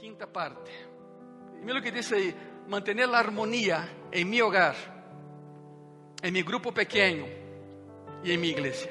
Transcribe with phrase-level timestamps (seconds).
[0.00, 0.70] quinta parte.
[1.58, 2.34] Y mira lo que dice ahí,
[2.68, 4.74] mantener la armonía en mi hogar,
[6.22, 7.26] en mi grupo pequeño
[8.24, 8.90] y en mi iglesia.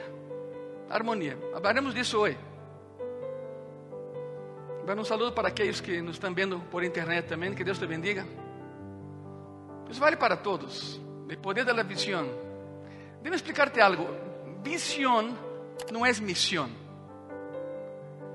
[0.90, 1.36] Armonía.
[1.56, 2.38] Hablaremos de eso hoy.
[4.86, 7.56] Bueno, un saludo para aquellos que nos están viendo por internet también.
[7.56, 8.26] Que Dios te bendiga.
[9.90, 11.02] Isso vale para todos.
[11.26, 12.28] O poder da visão.
[13.22, 14.08] Deixa explicarte algo.
[14.64, 15.36] Visão
[15.92, 16.70] não é missão.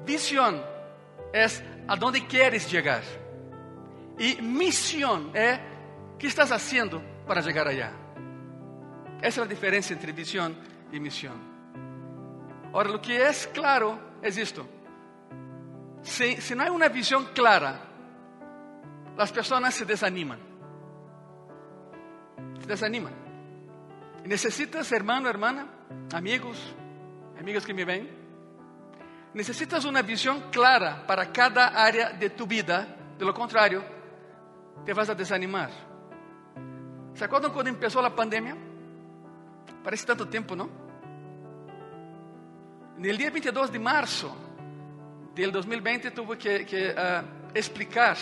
[0.05, 0.63] Visão
[1.33, 1.47] é
[1.89, 3.03] aonde queres chegar.
[4.19, 5.61] E missão é
[6.15, 7.93] o que estás fazendo para chegar allá.
[9.21, 10.55] Essa é a diferença entre visão
[10.93, 11.35] e missão.
[12.73, 14.67] Ora, o que é claro é isto.
[16.03, 17.81] Se, se não há uma visão clara,
[19.17, 20.39] as pessoas se desanimam.
[22.61, 23.13] Se desanimam.
[24.25, 25.69] E necessitas, hermano, hermana,
[26.13, 26.59] amigos,
[27.39, 28.09] amigas que me ven,
[29.35, 32.87] necessitas uma visão clara para cada área de tu vida.
[33.19, 33.85] De lo contrario,
[34.85, 35.71] te vas a desanimar.
[37.15, 38.57] ¿Se acuerdan cuando empezó la pandemia?
[39.83, 40.71] Parece tanto tempo, não?
[42.97, 44.35] No dia 22 de março
[45.35, 48.17] del 2020 tuve que, uh, explicar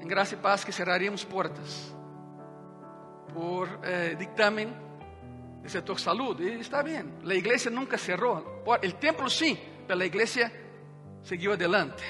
[0.00, 1.94] em Graça e Paz que cerraríamos portas
[3.32, 4.72] por uh, dictamen
[5.62, 6.44] do setor saúde.
[6.44, 8.62] E está bem, a igreja nunca cerrou.
[8.66, 9.56] O templo sim,
[9.90, 10.52] mas a igreja
[11.24, 12.04] seguiu adelante.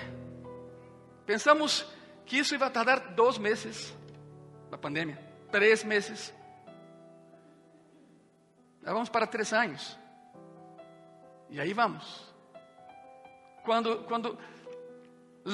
[1.24, 1.86] Pensamos
[2.26, 3.96] que isso ia tardar dois meses,
[4.70, 5.18] a pandemia,
[5.50, 6.34] três meses.
[8.82, 9.98] Já vamos para três anos.
[11.48, 12.34] E aí vamos.
[13.64, 14.38] Quando, quando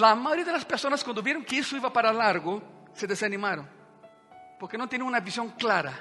[0.02, 2.60] a maioria das pessoas, quando viram que isso ia para largo,
[2.92, 3.68] se desanimaram,
[4.58, 5.94] porque não tinham uma visão clara.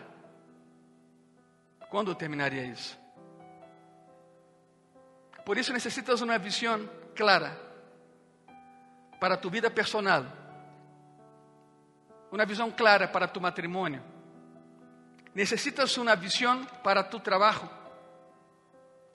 [1.90, 3.05] Quando terminaria isso?
[5.46, 7.58] Por isso necessitas uma visão clara
[9.20, 10.26] para tu vida personal,
[12.32, 14.04] uma visão clara para tu matrimônio.
[15.34, 17.70] Necessitas uma visão para tu trabalho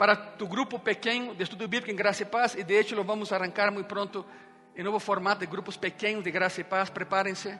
[0.00, 3.04] para tu grupo pequeno de estudo bíblico em Graça e Paz, e de hecho lo
[3.04, 4.24] vamos a arrancar muito pronto
[4.74, 6.88] em novo formato de grupos pequenos de Graça e Paz.
[6.88, 7.50] Prepárense.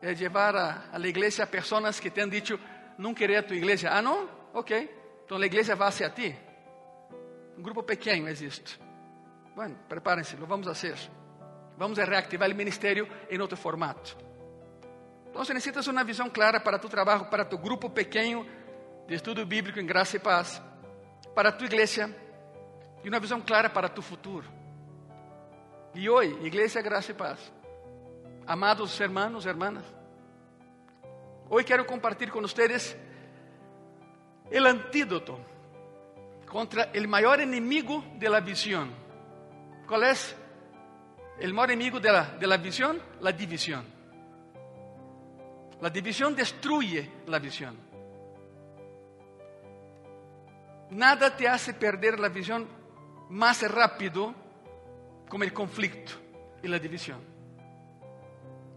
[0.00, 2.58] É levar a, a la igreja a pessoas que te han dicho,
[2.96, 3.90] não querer a tu igreja.
[3.90, 4.26] Ah, não?
[4.54, 4.72] Ok.
[5.26, 6.34] Então a igreja vai hacia ti.
[7.58, 8.80] Um grupo pequeno é isto.
[9.56, 10.72] Bueno, prepárense, lo vamos a.
[11.76, 14.16] Vamos a reactivar o ministério em outro formato.
[15.28, 18.46] Então, necessitas uma visão clara para tu trabalho, para tu grupo pequeno
[19.06, 20.62] de estudo bíblico em Graça e Paz
[21.34, 22.12] para tu igreja
[23.04, 24.46] e uma visão clara para tu futuro.
[25.94, 27.52] E hoje, igreja, graça e paz.
[28.46, 29.84] Amados hermanos, hermanas,
[31.48, 32.96] hoje quero compartilhar com vocês
[34.50, 35.38] o antídoto
[36.48, 38.90] contra o maior inimigo de la visión.
[39.86, 40.34] ¿Cuál es
[41.38, 43.00] el mayor enemigo de la, de la visión?
[43.20, 43.84] La división.
[45.80, 47.76] La división destruye la visión.
[50.90, 52.66] Nada te hace perder la visión
[53.28, 54.34] más rápido
[55.28, 56.12] como el conflicto
[56.62, 57.20] y la división.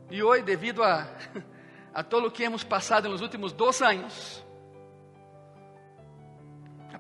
[0.09, 1.07] Y hoy, debido a,
[1.93, 4.43] a todo lo que hemos pasado en los últimos dos años,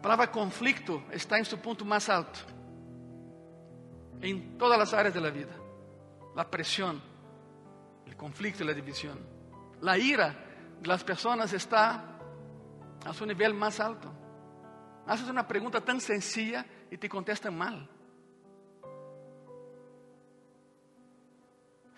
[0.01, 2.39] la palabra conflicto está en su punto más alto
[4.19, 5.53] en todas las áreas de la vida.
[6.35, 6.99] La presión,
[8.07, 9.19] el conflicto y la división.
[9.81, 10.33] La ira
[10.79, 12.17] de las personas está
[13.05, 14.11] a su nivel más alto.
[15.05, 17.87] Haces uma pergunta tão sencilla e te contestam mal.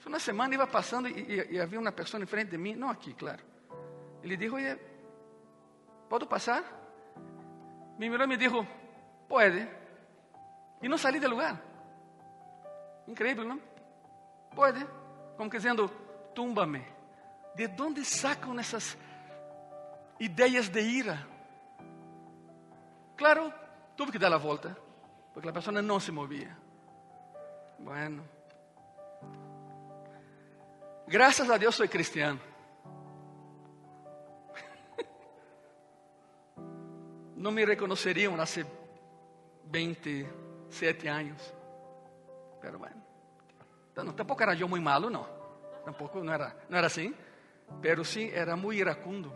[0.05, 2.89] Uma semana iba passando e, e, e, havia uma pessoa em frente de mim, não
[2.89, 3.41] aqui, claro.
[4.21, 4.77] Ele disse: Oye,
[6.09, 6.82] ¿puedo passar?
[7.97, 8.67] Me mirou e me disse:
[9.27, 9.67] Pode.
[10.81, 11.61] E não saí do lugar.
[13.07, 13.61] Incrível, não?
[14.55, 14.85] Pode.
[15.37, 15.89] Como dizendo:
[16.33, 16.85] Túmbame.
[17.55, 18.97] De onde sacam essas
[20.19, 21.27] ideias de ira?
[23.15, 23.53] Claro,
[23.95, 24.75] tuve que dar a volta,
[25.33, 26.57] porque a pessoa não se movia.
[27.77, 28.27] Bueno.
[31.07, 32.52] Graças a Deus sou cristiano.
[37.43, 38.45] Não me reconheceriam há
[39.65, 41.53] 27 anos.
[42.61, 43.03] Pero bueno.
[43.93, 45.27] Tampoco era eu muito malo, não.
[45.83, 47.13] Tampoco não era, não era assim.
[47.81, 49.33] Pero sim, era muito iracundo.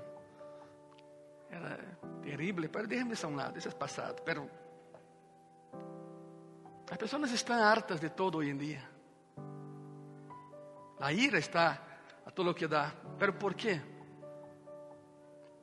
[1.49, 1.77] Era
[2.21, 4.15] terrible, pero déjenme a un lado, eso es pasado.
[4.23, 4.49] Pero
[6.89, 8.89] las personas están hartas de todo hoy en día.
[10.97, 12.95] La ira está a todo lo que da.
[13.19, 13.81] Pero ¿por qué?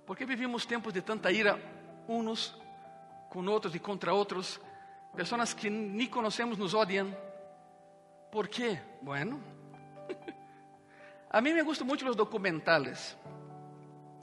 [0.04, 1.73] Porque vivimos tempos de tanta ira
[2.08, 2.56] unos
[3.30, 4.60] con otros y contra otros.
[5.14, 7.16] Personas que ni conocemos nos odian
[8.34, 8.80] ¿Por qué?
[9.00, 9.38] Bueno,
[11.30, 13.16] a mí me gustan mucho los documentales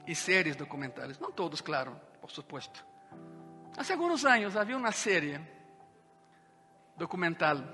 [0.06, 1.18] y series documentales.
[1.18, 2.80] No todos, claro, por supuesto.
[3.74, 5.40] Hace algunos años había una serie
[6.94, 7.64] documental.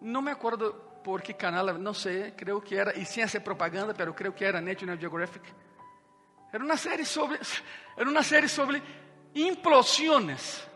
[0.00, 3.92] No me acuerdo por qué canal, no sé, creo que era, y sin hacer propaganda,
[3.92, 5.42] pero creo que era National Geographic.
[6.50, 7.38] Era una serie sobre,
[7.98, 8.80] era una serie sobre
[9.34, 10.66] implosiones.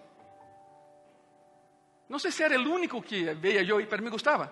[2.09, 4.51] Não sei se era o único que veia eu, para mim gostava.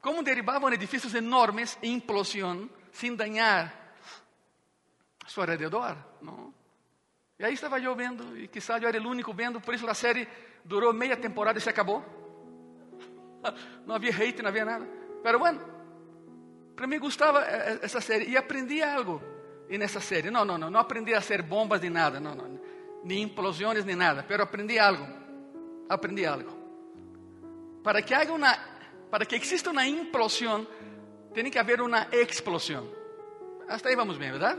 [0.00, 3.94] Como derivavam edifícios enormes em implosão, sem danhar
[5.24, 5.96] a seu redor.
[6.22, 6.54] Não?
[7.38, 9.94] E aí estava eu vendo, e quizá eu era o único vendo, por isso a
[9.94, 10.26] série
[10.64, 12.04] durou meia temporada e se acabou.
[13.86, 14.86] Não havia hate, não havia nada.
[15.22, 15.60] Mas, bueno,
[16.76, 19.22] para mim gostava essa série e aprendi algo
[19.68, 20.30] nessa série.
[20.30, 22.60] Não, não, não, não aprendi a ser bombas de nada, não, não,
[23.02, 25.20] nem implosões nem nada, mas aprendi algo
[25.90, 26.52] aprendi algo.
[27.82, 28.56] Para que haga una,
[29.10, 30.66] para que exista una implosión,
[31.34, 32.88] tiene que haber una explosión.
[33.68, 34.56] Hasta ahí vamos bien, ¿verdad?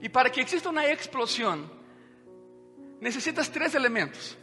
[0.00, 1.70] Y para que exista una explosión,
[3.00, 4.36] necesitas tres elementos.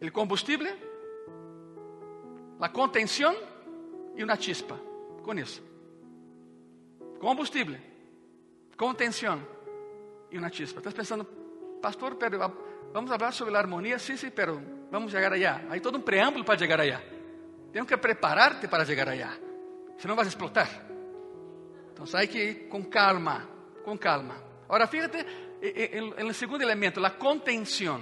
[0.00, 0.74] El combustible,
[2.60, 3.34] la contención
[4.16, 4.78] y una chispa.
[5.22, 5.60] Con eso.
[7.20, 7.80] Combustible,
[8.76, 9.46] contención
[10.30, 10.78] y una chispa.
[10.78, 11.26] Estás pensando,
[11.80, 12.38] pastor, pero
[12.92, 15.62] Vamos falar sobre a harmonia, sim, sim, pero vamos chegar allá.
[15.68, 17.02] Há todo um preâmbulo para chegar allá.
[17.72, 19.36] Tenho que preparar-te para chegar allá.
[19.98, 20.68] Senão vas a explotar.
[21.92, 23.46] Então, hay que ir com calma,
[23.84, 24.42] com calma.
[24.64, 25.18] Agora, fíjate
[26.24, 28.00] no segundo elemento, a contenção.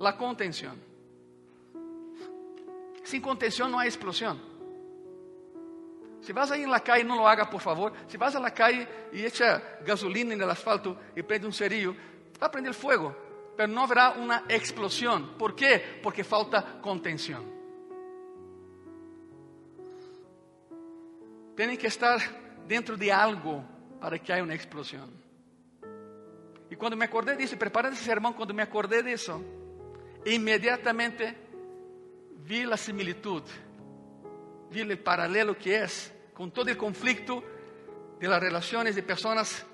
[0.00, 0.74] A contenção.
[3.04, 4.40] Sem contenção não há explosão.
[6.22, 7.92] Se vas aí na calle, não lo haga, por favor.
[8.08, 11.96] Se vas a la calle e echa gasolina no asfalto e prende um cerillo,
[12.40, 13.14] vai prender fogo
[13.60, 15.34] pero no habrá una explosión.
[15.36, 16.00] ¿Por qué?
[16.02, 17.44] Porque falta contención.
[21.54, 22.18] Tienen que estar
[22.66, 23.62] dentro de algo
[24.00, 25.10] para que haya una explosión.
[26.70, 29.44] Y cuando me acordé de eso, preparando ese sermón, cuando me acordé de eso,
[30.24, 31.36] inmediatamente
[32.46, 33.42] vi la similitud,
[34.70, 37.44] vi el paralelo que es con todo el conflicto
[38.18, 39.66] de las relaciones de personas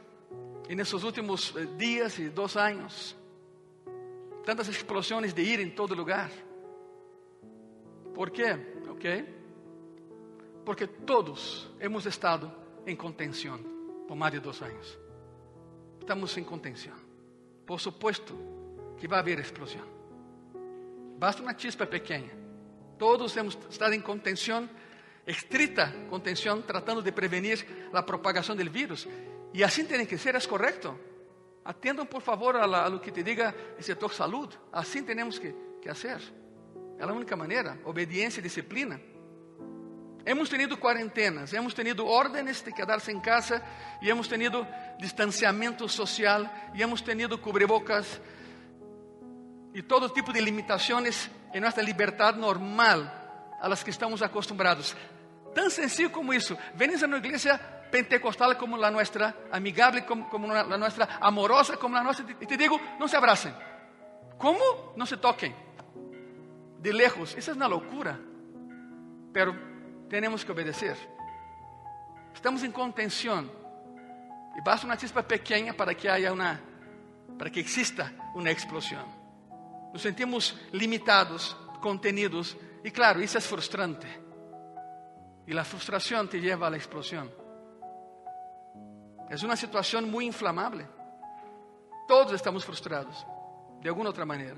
[0.68, 3.16] en esos últimos eh, días y dos años
[4.46, 6.30] tantas explosões de ira em todo lugar.
[8.14, 8.56] ¿Por quê?
[8.88, 9.04] Ok.
[10.64, 12.50] Porque todos hemos estado
[12.86, 13.58] em contenção
[14.06, 14.98] por mais de dois anos.
[16.00, 16.94] Estamos em contenção.
[17.66, 18.38] Por supuesto
[18.96, 19.82] que vai haver explosão.
[21.18, 22.30] Basta uma chispa pequena.
[22.96, 24.70] Todos hemos estado em contenção,
[25.26, 29.08] estrita contenção, tratando de prevenir a propagação do vírus.
[29.56, 30.94] E assim tem que ser, é correto.
[31.64, 34.54] Atendam, por favor, a, la, a lo que te diga o setor salud.
[34.70, 35.50] Assim temos que,
[35.80, 36.20] que fazer.
[36.98, 37.78] É a única maneira.
[37.86, 39.00] Obediência e disciplina.
[40.26, 43.62] Hemos tenido quarentenas, hemos tenido órdenes de quedarse em casa
[44.02, 44.66] e hemos tenido
[44.98, 46.44] distanciamento social
[46.74, 48.20] e hemos tenido cubrebocas
[49.72, 53.06] e todo tipo de limitações em nossa liberdade normal
[53.58, 54.94] a las que estamos acostumbrados.
[55.54, 56.58] Tão sencillo como isso.
[56.74, 57.58] Venham a uma igreja
[57.90, 62.26] pentecostal como la nuestra, amigable como, la nuestra, amorosa como la nuestra.
[62.40, 63.54] Y te digo, no se abracen.
[64.38, 64.92] ¿Cómo?
[64.96, 65.54] No se toquen.
[66.80, 67.34] De lejos.
[67.36, 68.18] Esa es una locura.
[69.32, 69.54] Pero
[70.08, 70.96] tenemos que obedecer.
[72.34, 73.50] Estamos en contención.
[74.56, 76.60] Y basta una chispa pequeña para que haya una,
[77.38, 79.04] para que exista una explosión.
[79.92, 82.56] Nos sentimos limitados, contenidos.
[82.84, 84.06] Y claro, eso es frustrante.
[85.46, 87.45] Y la frustración te lleva a la explosión.
[89.28, 90.86] É uma situação muito inflamável.
[92.06, 93.26] Todos estamos frustrados,
[93.80, 94.56] de alguma outra maneira.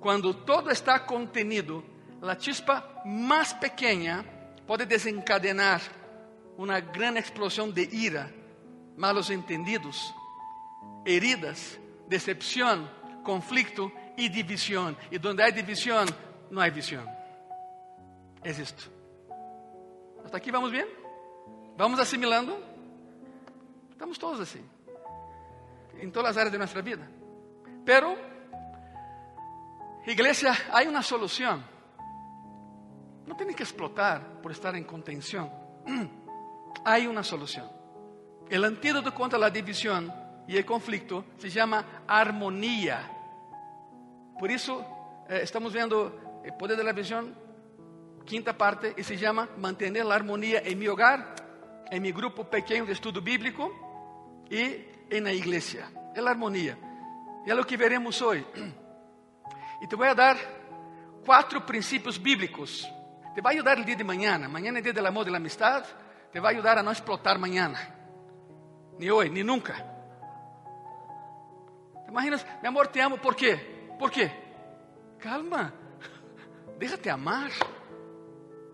[0.00, 1.84] Quando todo está contenido,
[2.22, 4.24] a chispa mais pequena
[4.66, 5.82] pode desencadenar
[6.56, 8.32] uma grande explosão de ira,
[8.96, 10.12] malos entendidos,
[11.04, 12.88] heridas, decepção,
[13.22, 14.96] conflito e divisão.
[15.10, 16.06] E onde há divisão,
[16.50, 17.06] não há visão.
[18.42, 18.90] É isto.
[20.24, 20.86] Hasta aqui vamos bem?
[21.76, 22.56] Vamos assimilando?
[23.98, 24.64] Estamos todos assim.
[26.00, 27.10] Em todas as áreas de nossa vida.
[27.84, 28.16] Pero,
[30.06, 31.60] igreja, há uma solução.
[33.26, 35.50] Não tem que explotar por estar em contenção.
[36.84, 37.68] há uma solução.
[38.48, 40.14] O antídoto contra a divisão
[40.46, 43.00] e o conflito se chama harmonia.
[44.38, 44.80] Por isso,
[45.28, 46.12] eh, estamos vendo
[46.46, 47.34] o poder da visão,
[48.24, 51.34] quinta parte, e se chama manter a harmonia em meu hogar,
[51.90, 53.87] em meu grupo pequeno de estudo bíblico
[54.50, 55.86] e en la iglesia.
[56.14, 56.78] É a harmonia.
[57.46, 58.46] É o que veremos hoje.
[59.80, 60.36] E te vou dar
[61.24, 62.86] quatro princípios bíblicos
[63.38, 64.34] te vai ajudar o dia de manhã.
[64.34, 65.86] Amanhã é dia do amor e da amistade.
[66.32, 67.72] Te vai ajudar a não explotar amanhã.
[68.98, 69.74] Ni hoje, ni nunca.
[72.04, 72.44] ¿Te imaginas?
[72.60, 73.16] Mi amor, te amo.
[73.18, 73.54] ¿Por quê?
[73.96, 74.28] ¿Por quê?
[75.20, 75.72] Calma.
[76.80, 77.52] Déjate amar.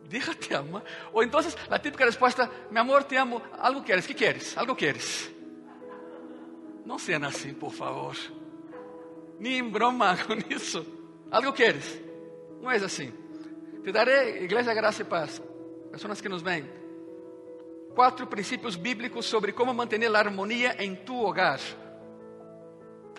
[0.08, 0.82] Déjate amar.
[1.12, 3.42] Ou então, a típica resposta: Mi amor, te amo.
[3.58, 4.06] Algo queres?
[4.06, 4.56] que queres?
[4.56, 5.30] Algo queres?
[6.84, 8.16] Não seja assim, por favor.
[9.38, 10.84] Nem em broma com isso.
[11.30, 12.00] Algo queres?
[12.60, 13.12] Não é assim.
[13.82, 15.42] Te darei, igreja, graça e paz.
[15.90, 16.68] Pessoas que nos veem.
[17.94, 21.60] Quatro princípios bíblicos sobre como manter a harmonia em tu hogar.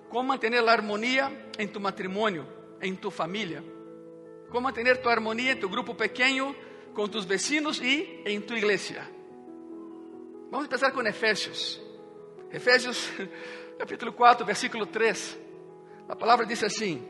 [0.09, 2.47] Como manter a harmonia em tu matrimônio,
[2.81, 3.63] em tu família.
[4.49, 6.55] Como manter tu harmonia em tu grupo pequeno,
[6.93, 9.07] com tus vecinos e em tu igreja.
[10.49, 11.84] Vamos começar com Efésios.
[12.51, 13.09] Efésios
[13.77, 15.37] capítulo 4, versículo 3.
[16.07, 17.05] A palavra diz assim: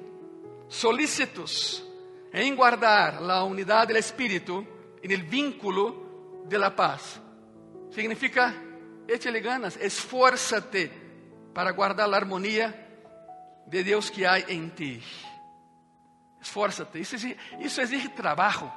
[0.67, 1.83] Solícitos
[2.33, 4.65] em guardar a unidade do Espírito
[5.01, 7.21] e no vínculo de la paz.
[7.91, 8.53] Significa,
[9.07, 10.91] échale ganas, esfuérzate
[11.53, 12.73] para guardar a harmonia
[13.67, 15.01] de Deus que há em ti.
[16.41, 16.99] Esfuérzate.
[16.99, 18.71] Isso exige, isso exige trabalho,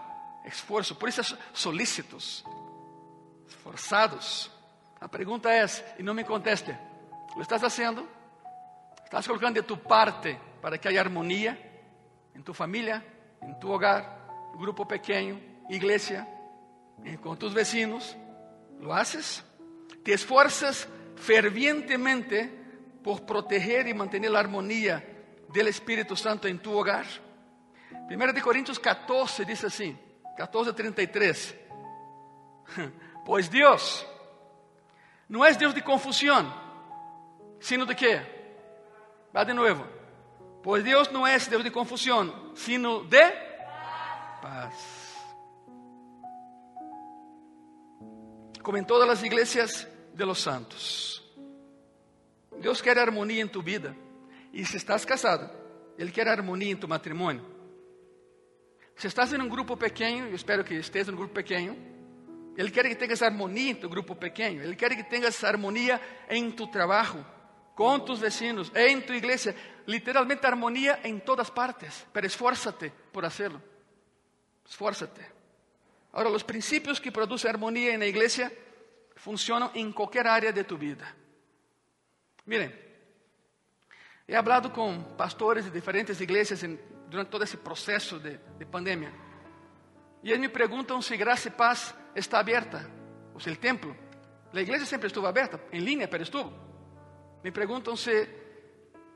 [0.45, 0.95] esforço.
[0.95, 2.45] Por isso, é solícitos,
[3.49, 4.51] esforçados.
[5.01, 5.65] A pergunta é,
[5.99, 6.77] e não me conteste,
[7.37, 8.07] ¿lo estás haciendo?
[9.05, 11.57] ¿Estás colocando de tu parte para que haya armonía
[12.35, 13.05] en tu familia,
[13.41, 16.29] en tu hogar, grupo pequeño, iglesia,
[17.23, 18.17] con tus vecinos?
[18.81, 19.45] ¿Lo haces?
[20.05, 22.53] ¿Te esfuerzas fervientemente
[23.03, 25.05] por proteger y mantener la armonía
[25.53, 27.07] del Espíritu Santo en tu hogar?
[28.11, 29.97] 1 de Corintios 14 dice así,
[30.37, 31.55] 14:33.
[33.25, 34.07] Pues Dios
[35.29, 36.53] no es Dios de confusión,
[37.61, 38.21] sino de quê?
[39.33, 39.87] Vá de novo.
[40.63, 43.31] Pois Deus não é Deus de confusão, sino de
[44.43, 45.17] paz.
[48.63, 51.23] Como em todas as igrejas de los santos.
[52.61, 53.97] Deus quer harmonia em tu vida.
[54.53, 55.49] E se estás casado,
[55.97, 57.45] Ele quer harmonia em tu matrimônio.
[58.97, 61.77] Se estás em um grupo pequeno, eu espero que estejas em um grupo pequeno,
[62.59, 64.61] Ele quer que tenhas harmonia em tu grupo pequeno.
[64.61, 67.25] Ele quer que tenhas harmonia em tu trabalho
[67.77, 69.55] con tus vecinos, en tu iglesia,
[69.87, 73.63] literalmente armonía en todas partes, pero esfuérzate por hacerlo.
[74.69, 75.25] Esfuérzate.
[76.11, 78.51] Ahora, los principios que producen armonía en la iglesia
[79.15, 81.15] funcionan en cualquier área de tu vida.
[82.47, 82.75] Miren,
[84.27, 89.28] he hablado con pastores de diferentes iglesias en, durante todo ese proceso de pandemia.
[90.23, 92.87] Y ellos me preguntan si Gracia y Paz está abierta,
[93.35, 93.95] o sea, el templo.
[94.53, 96.53] La iglesia siempre estuvo abierta, en línea, pero estuvo.
[97.43, 97.53] Me
[97.97, 98.29] se,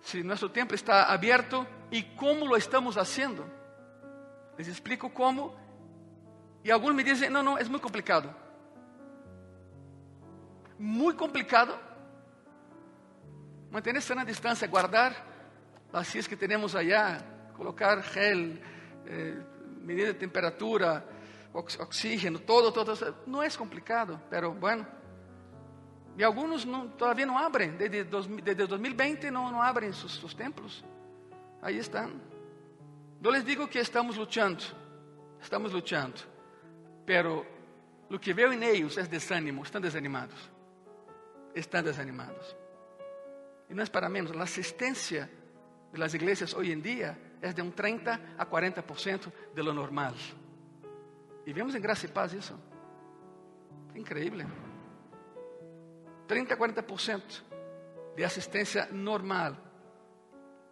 [0.00, 3.44] se nosso templo está aberto e como lo estamos haciendo.
[4.56, 5.54] Les explico como.
[6.64, 8.34] E alguns me dizem: não, não, é muito complicado.
[10.78, 11.78] Muito complicado.
[13.70, 15.16] Manter sana distância, guardar
[15.92, 17.18] as cias que temos allá,
[17.56, 18.58] colocar gel,
[19.06, 19.40] eh,
[19.82, 21.06] medida de temperatura,
[21.52, 22.92] oxígeno, todo, todo.
[23.26, 24.86] Não é complicado, pero bueno.
[26.16, 30.84] E alguns não, todavía não abrem, desde, desde 2020 não, abrem seus, seus templos.
[31.60, 32.20] Aí estão.
[33.22, 34.62] Eu les digo que estamos lutando,
[35.40, 36.20] estamos lutando,
[37.06, 37.46] pero
[38.10, 40.50] o que veo em eles é desânimo, estão desanimados,
[41.54, 42.56] estão desanimados.
[43.70, 44.46] E não é para menos, a
[45.92, 50.14] assistência das igrejas hoje em dia é de um 30 a 40% de lo normal.
[51.46, 52.32] E vemos em graça e paz.
[53.94, 54.46] É incrível.
[56.26, 57.42] 30 a 40%
[58.16, 59.56] de assistência normal.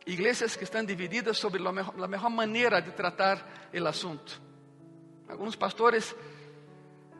[0.07, 4.41] Igrejas que estão divididas sobre a melhor, a melhor maneira de tratar o assunto.
[5.29, 6.17] Alguns pastores,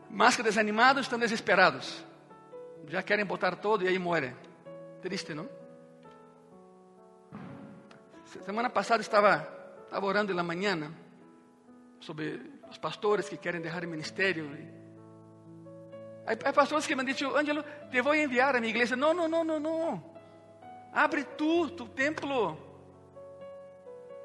[0.09, 2.03] mais que desanimados, estão desesperados.
[2.87, 4.35] Já querem botar todo e aí morrem.
[5.01, 5.60] Triste, não?
[8.39, 9.45] Semana passada estava,
[9.83, 10.89] estava orando na manhã
[11.99, 14.49] sobre os pastores que querem deixar o ministério.
[16.25, 18.95] Hay, pastores que me han dicho, Ángelo, te voy a enviar a mi iglesia.
[18.95, 20.03] No, no, no, no, no.
[20.93, 22.57] Abre tú tu templo.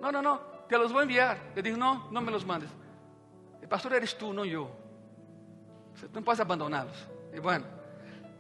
[0.00, 1.38] No, no, no, te los voy a enviar.
[1.56, 2.70] Le digo, no, no me los mandes.
[3.60, 4.70] El pastor eres tú, no yo.
[5.94, 7.08] Você não pode abandoná-los.
[7.32, 7.66] E bueno,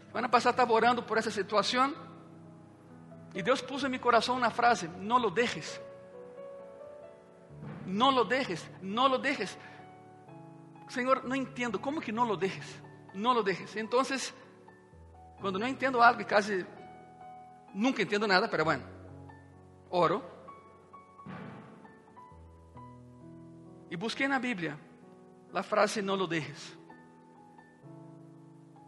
[0.08, 2.05] semana passada estava orando por essa situação
[3.36, 5.80] e Deus puso em meu coração uma frase: Não lo dejes.
[7.86, 9.56] Não lo dejes, não lo dejes.
[10.88, 12.82] Senhor, não entendo, como que não lo dejes?
[13.16, 13.74] no lo dejes.
[13.76, 14.32] Entonces,
[15.40, 16.64] cuando no entiendo algo y casi
[17.74, 18.84] nunca entiendo nada, pero bueno,
[19.90, 20.22] oro
[23.90, 24.78] y busqué en la Biblia
[25.52, 26.76] la frase no lo dejes.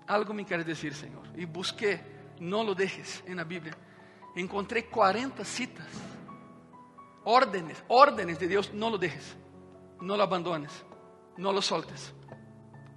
[0.07, 1.26] Algo me quer dizer, Senhor.
[1.37, 2.00] E busquei,
[2.40, 3.76] não lo dejes, na Bíblia.
[4.38, 5.85] Encontrei 40 citas,
[7.25, 9.37] órdenes, órdenes de Deus, não lo dejes,
[10.00, 10.85] não lo abandones,
[11.37, 12.14] não lo soltes.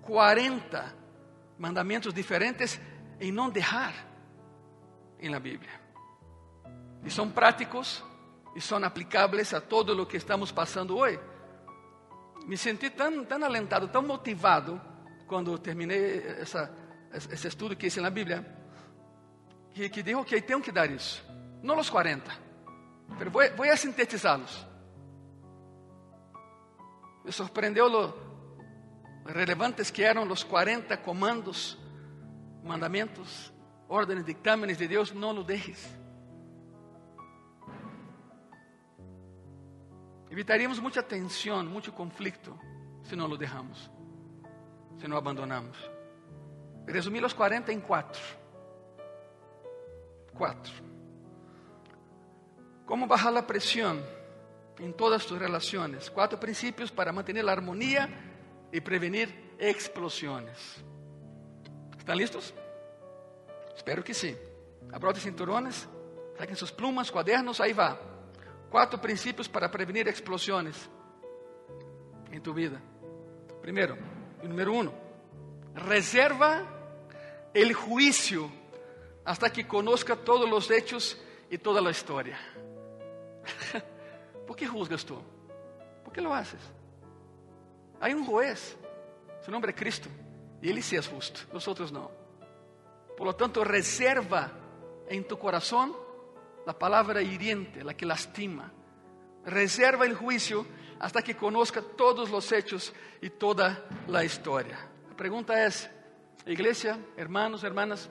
[0.03, 0.95] 40
[1.57, 2.79] mandamentos diferentes
[3.19, 3.93] em não deixar
[5.19, 5.81] la Bíblia.
[7.03, 8.03] E são práticos
[8.55, 11.19] e são aplicáveis a todo o que estamos passando hoje.
[12.45, 14.79] Me senti tão, tão alentado, tão motivado
[15.27, 18.45] quando terminei esse estudo que hice na Bíblia,
[19.73, 21.30] que, que digo que tenho que dar isso.
[21.61, 22.31] Não os 40,
[23.07, 24.65] mas vou, a sintetizá-los.
[27.23, 28.13] Me surpreendeu lo
[29.25, 31.77] relevantes que eram os 40 comandos,
[32.63, 33.53] mandamentos,
[33.87, 35.11] órdenes, dictámenes de Deus.
[35.13, 35.87] Não lo dejes.
[40.31, 42.57] Evitaríamos muita tensão, muito conflito,
[43.03, 43.91] se não lo dejamos,
[44.97, 45.77] se não abandonamos.
[46.87, 48.21] Resumí los 40 em quatro.
[50.33, 50.90] Quatro.
[52.91, 54.03] Como bajar a pressão
[54.77, 56.09] em todas tus relações?
[56.09, 58.09] Quatro princípios para manter a harmonia
[58.69, 60.83] e prevenir explosões.
[61.97, 62.53] ¿Estão listos?
[63.73, 64.35] Espero que sim.
[64.91, 65.87] Abrotem cinturones,
[66.37, 67.97] saquen suas plumas, cuadernos, aí va.
[68.69, 70.89] Quatro princípios para prevenir explosões
[72.29, 72.81] em tu vida.
[73.61, 73.97] Primeiro,
[74.43, 74.91] número um,
[75.73, 76.67] reserva
[77.53, 78.51] el juicio
[79.23, 81.17] hasta que conozca todos los hechos
[81.49, 82.37] y toda la historia.
[84.47, 85.17] ¿Por qué juzgas tú?
[86.03, 86.61] ¿Por qué lo haces?
[87.99, 88.77] Hay un juez,
[89.45, 90.09] su nombre es Cristo,
[90.61, 92.11] y él sí es justo, nosotros no.
[93.17, 94.51] Por lo tanto, reserva
[95.07, 95.95] en tu corazón
[96.65, 98.71] la palabra hiriente, la que lastima.
[99.45, 100.65] Reserva el juicio
[100.99, 104.77] hasta que conozca todos los hechos y toda la historia.
[105.09, 105.89] La pregunta es,
[106.45, 108.09] iglesia, hermanos, hermanas,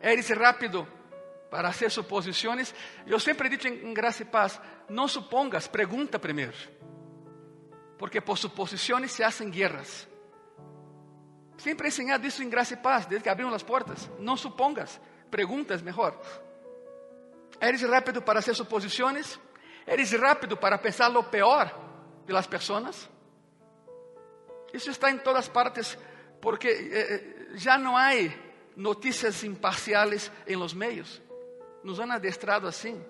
[0.00, 0.86] ¿eres rápido
[1.54, 2.74] para hacer suposiciones?
[3.06, 6.50] Yo siempre he dicho en Gracia y Paz, no supongas, pregunta primero.
[7.96, 10.08] Porque por suposiciones se hacen guerras.
[11.56, 14.10] Siempre he enseñado eso en Gracia y Paz, desde que abrimos las puertas.
[14.18, 16.20] No supongas, pregunta es mejor.
[17.60, 19.38] Eres rápido para hacer suposiciones?
[19.86, 21.70] Eres rápido para pensar lo peor
[22.26, 23.08] de las personas?
[24.72, 25.96] Isso está em todas partes,
[26.40, 28.10] porque eh, já não há
[28.74, 31.22] notícias imparciales em los meios.
[31.84, 33.00] Nos han adestrado assim.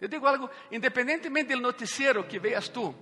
[0.00, 2.94] Eu digo algo, independentemente do noticiero que veas tu,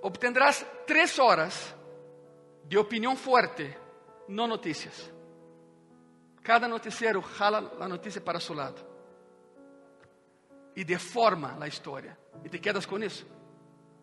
[0.00, 1.74] obtendrás três horas
[2.64, 3.76] de opinião forte,
[4.28, 5.12] não notícias.
[6.42, 8.80] Cada noticiero jala a notícia para seu lado
[10.74, 13.26] e deforma a história e te quedas com isso.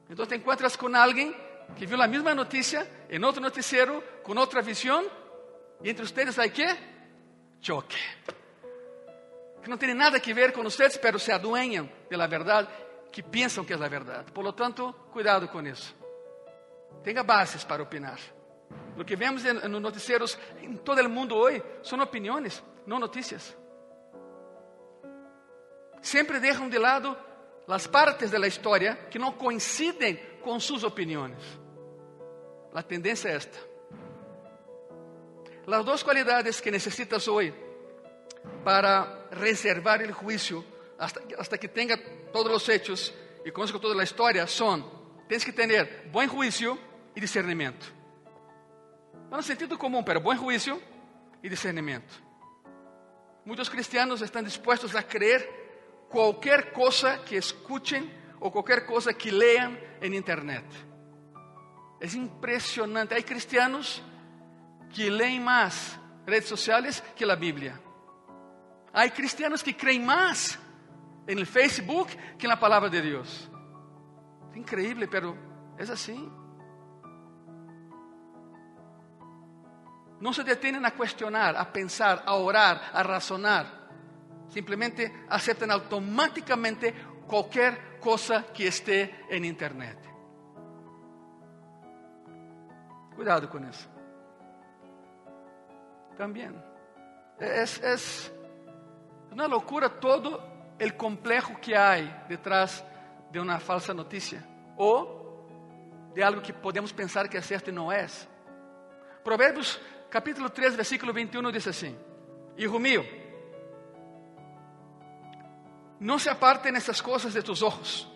[0.10, 1.36] Então te encontras com alguém
[1.76, 5.10] que viu a mesma notícia em outro noticiero, com outra visão,
[5.84, 6.66] e entre vocês há que?
[7.62, 7.98] Choque.
[9.62, 12.68] Que não tem nada a ver com vocês, mas se adueñam da verdade,
[13.12, 14.32] que pensam que é a verdade.
[14.32, 15.96] Por lo tanto, cuidado com isso.
[17.04, 18.20] Tenha bases para opinar.
[18.98, 23.58] O que vemos nos noticieros em todo o mundo hoje são opiniões, não notícias.
[26.02, 27.18] Sempre deixam de lado
[27.68, 31.38] as partes da história que não coincidem com suas opiniões.
[32.74, 33.58] A tendência é esta.
[35.68, 37.54] As duas qualidades que necessitas hoje
[38.64, 40.66] para reservar o juízo
[40.98, 41.98] hasta, hasta que tenha
[42.32, 43.14] todos os hechos
[43.46, 44.84] e conozca toda a história são:
[45.28, 46.78] tens que ter bom juízo
[47.16, 47.94] e discernimento.
[49.32, 50.82] No sentido comum, pero bom juízo
[51.42, 52.22] e discernimento.
[53.46, 55.48] Muitos cristianos estão dispostos a creer
[56.10, 60.66] qualquer coisa que escuchen ou qualquer coisa que leam em internet.
[62.02, 63.14] É impressionante.
[63.14, 64.02] Há cristianos
[64.90, 67.89] que leem mais redes sociais que a Bíblia.
[68.94, 70.58] Há cristianos que creem mais
[71.28, 73.50] no Facebook que na palavra de Deus.
[74.54, 75.38] É incrível, pero
[75.78, 76.32] é assim.
[80.20, 83.66] não se detêm a questionar, a pensar, a orar, a razonar.
[84.50, 86.94] Simplesmente aceptam automáticamente
[87.28, 89.98] qualquer coisa que esté em internet.
[93.16, 93.90] Cuidado com isso.
[96.18, 96.52] Também.
[97.40, 97.96] É, é,
[99.32, 100.42] é uma loucura todo
[100.82, 101.96] o complexo que há
[102.28, 102.84] detrás
[103.32, 104.46] de uma falsa notícia
[104.78, 105.18] ou
[106.14, 108.08] de algo que podemos pensar que é certo e não é.
[109.24, 111.98] Provérbios capítulo 3, versículo 21 diz assim:
[112.58, 113.06] Hijo mío,
[116.00, 118.08] não se aparten essas coisas de tus ojos,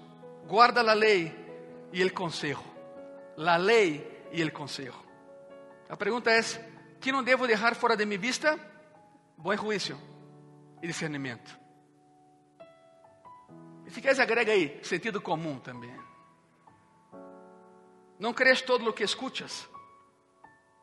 [0.48, 1.34] guarda a lei
[1.92, 2.74] e el consejo.
[3.38, 5.04] la ley y el consejo.
[5.90, 6.60] La pregunta es,
[7.00, 8.58] ¿qué no debo dejar fuera de mi vista?
[9.38, 10.13] Buen juicio
[10.84, 11.50] y discernimiento.
[13.86, 15.96] E se queres, agrega aí sentido comum também.
[18.20, 19.68] Não crees todo o que escuchas.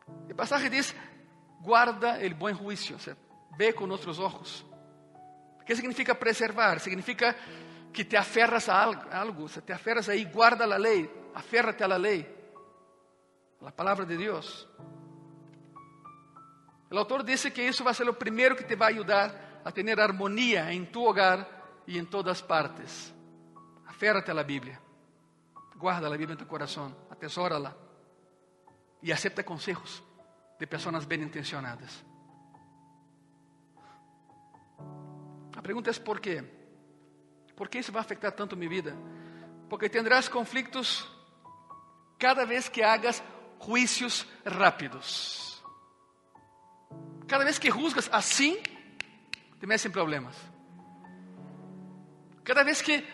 [0.08, 0.96] O passagem diz:
[1.60, 3.14] guarda o bom juízo, o sea,
[3.58, 4.64] ve com outros olhos.
[5.60, 6.80] O que significa preservar?
[6.80, 7.36] Significa
[7.92, 12.26] que te aferras a algo, se te aferras aí, guarda a lei, aférrate a lei,
[13.60, 14.66] a palavra de Deus.
[16.90, 20.00] O autor disse que isso vai ser o primeiro que te vai ajudar a ter
[20.00, 23.14] harmonia em tu hogar e em todas partes.
[23.86, 24.80] Aférrate a la Bíblia,
[25.76, 27.76] guarda a Bíblia em tu coração, atesora-la
[29.02, 30.02] e acepta consejos
[30.58, 32.04] de pessoas bem intencionadas.
[35.56, 36.44] A pergunta é por quê?
[37.56, 38.96] ¿Por que isso vai afetar tanto minha vida?
[39.68, 41.06] Porque tendrás conflitos
[42.18, 43.22] cada vez que hagas
[43.60, 45.62] juicios rápidos.
[47.26, 48.58] Cada vez que juzgas assim,
[49.60, 50.34] te em problemas.
[52.42, 53.06] Cada vez que,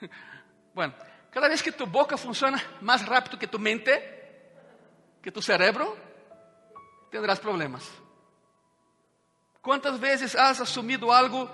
[0.74, 0.94] bueno,
[1.30, 3.92] cada vez que tu boca funciona mais rápido que tu mente,
[5.20, 5.96] que tu cerebro,
[7.10, 7.88] tendrás problemas.
[9.60, 11.48] ¿Cuántas veces has asumido algo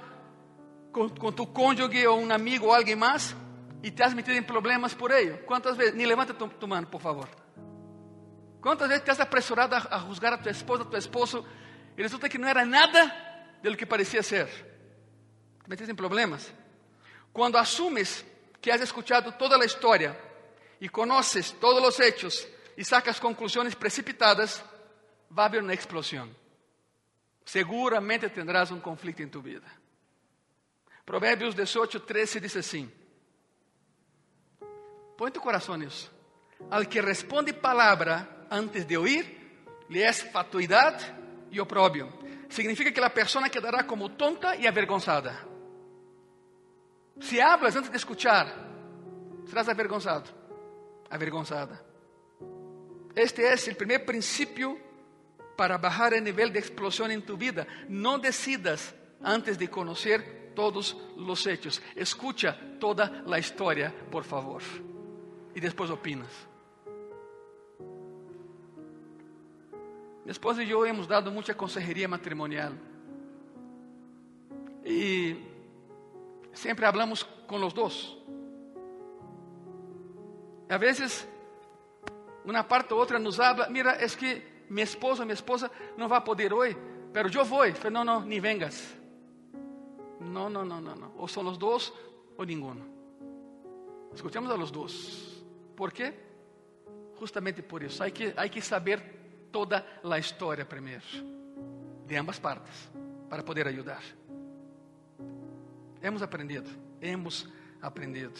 [0.92, 3.34] con, con, tu cónyuge o un amigo o alguien más
[3.82, 5.44] y te has metido en problemas por ello?
[5.44, 5.94] ¿Cuántas veces?
[5.94, 7.28] Ni levanta tu, tu mano, por favor.
[8.60, 11.44] ¿Cuántas veces te has apresurado a, a, juzgar a tu esposa, a tu esposo
[11.96, 13.27] y resulta que no era nada
[13.62, 14.46] de lo que parecía ser?
[15.62, 16.50] Te metes en problemas.
[17.32, 18.24] Cuando asumes
[18.60, 20.18] que has escuchado toda la historia
[20.80, 24.62] y conoces todos los hechos y sacas conclusiones precipitadas,
[25.36, 26.34] va a haber una explosión.
[27.44, 29.66] Seguramente tendrás um conflito em tu vida.
[31.04, 32.92] Provérbios 18, 13 diz assim:
[35.16, 36.12] Põe tu coração nisso.
[36.70, 39.24] Al que responde palavra antes de oír,
[39.88, 41.04] lhe é fatuidade
[41.50, 42.12] e oprobio.
[42.48, 45.46] Significa que a pessoa quedará como tonta e avergonzada.
[47.20, 48.46] Se hablas antes de escuchar,
[49.46, 50.30] serás avergonzado,
[51.10, 51.84] avergonzada.
[53.14, 54.78] Este é o primeiro princípio
[55.56, 57.66] para bajar el nivel de explosión en tu vida.
[57.88, 61.82] No decidas antes de conocer todos los hechos.
[61.96, 64.62] Escucha toda la historia, por favor.
[65.54, 66.47] Y después opinas.
[70.28, 72.78] Mi esposa y yo hemos dado mucha consejería matrimonial.
[74.84, 75.38] Y
[76.52, 78.18] siempre hablamos con los dos.
[80.68, 81.26] A veces,
[82.44, 86.22] una parte u otra nos habla, mira, es que minha esposa, minha esposa não vai
[86.22, 86.76] poder hoje,
[87.10, 87.64] pero eu vou.
[87.72, 88.94] Falei, não, não, nem vengas.
[90.20, 91.10] Não, não, não, não.
[91.16, 91.90] Ou são os dois
[92.36, 92.76] ou nenhum.
[94.14, 95.42] Escutemos a los dois.
[95.74, 96.12] ¿Por quê?
[97.18, 98.02] Justamente por isso.
[98.02, 99.17] Hay que, hay que saber
[99.50, 101.04] toda a história primeiro,
[102.06, 102.90] de ambas partes,
[103.28, 104.02] para poder ajudar.
[106.02, 107.48] Hemos aprendido, hemos
[107.80, 108.38] aprendido.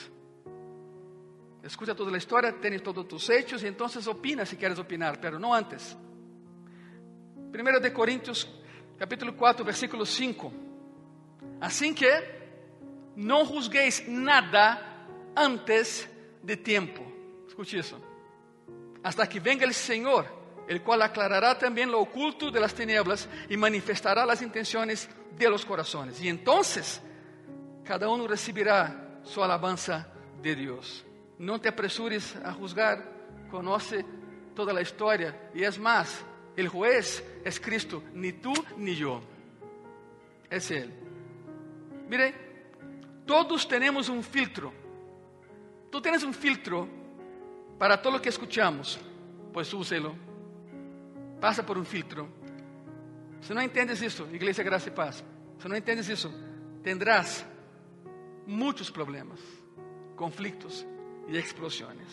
[1.63, 5.39] Escuta toda a história, tens todos tus hechos e então opina se queres opinar, pero
[5.39, 5.97] não antes.
[7.37, 8.49] 1 de Coríntios,
[8.97, 10.53] capítulo 4, versículo 5.
[11.61, 12.09] Assim que
[13.17, 14.81] não juzgueis nada
[15.35, 16.09] antes
[16.43, 17.05] de tempo.
[17.49, 18.01] Escute isso.
[19.03, 20.27] Hasta que venga el Senhor,
[20.69, 25.65] el cual aclarará también lo oculto de las tinieblas y manifestará las intenciones de los
[25.65, 26.21] corazones.
[26.23, 27.01] Y entonces
[27.85, 30.09] cada uno recibirá su alabanza
[30.43, 31.05] de Dios.
[31.39, 33.03] No te apresures a juzgar,
[33.51, 34.05] conoce
[34.55, 36.23] toda la historia y es más,
[36.55, 39.23] el juez es Cristo, ni tú ni yo.
[40.51, 40.93] Es Él.
[42.09, 42.35] Mire,
[43.25, 44.73] todos tenemos un filtro.
[45.91, 46.87] Tú tienes un filtro
[47.79, 48.99] para todo lo que escuchamos.
[49.53, 50.28] Pues úselo.
[51.41, 52.29] Pasa por un filtro.
[53.41, 55.23] Si no entiendes eso, Iglesia Gracia y Paz,
[55.61, 56.33] si no entiendes eso,
[56.83, 57.45] tendrás
[58.47, 59.39] muchos problemas,
[60.17, 60.87] conflictos
[61.29, 62.09] y explosiones.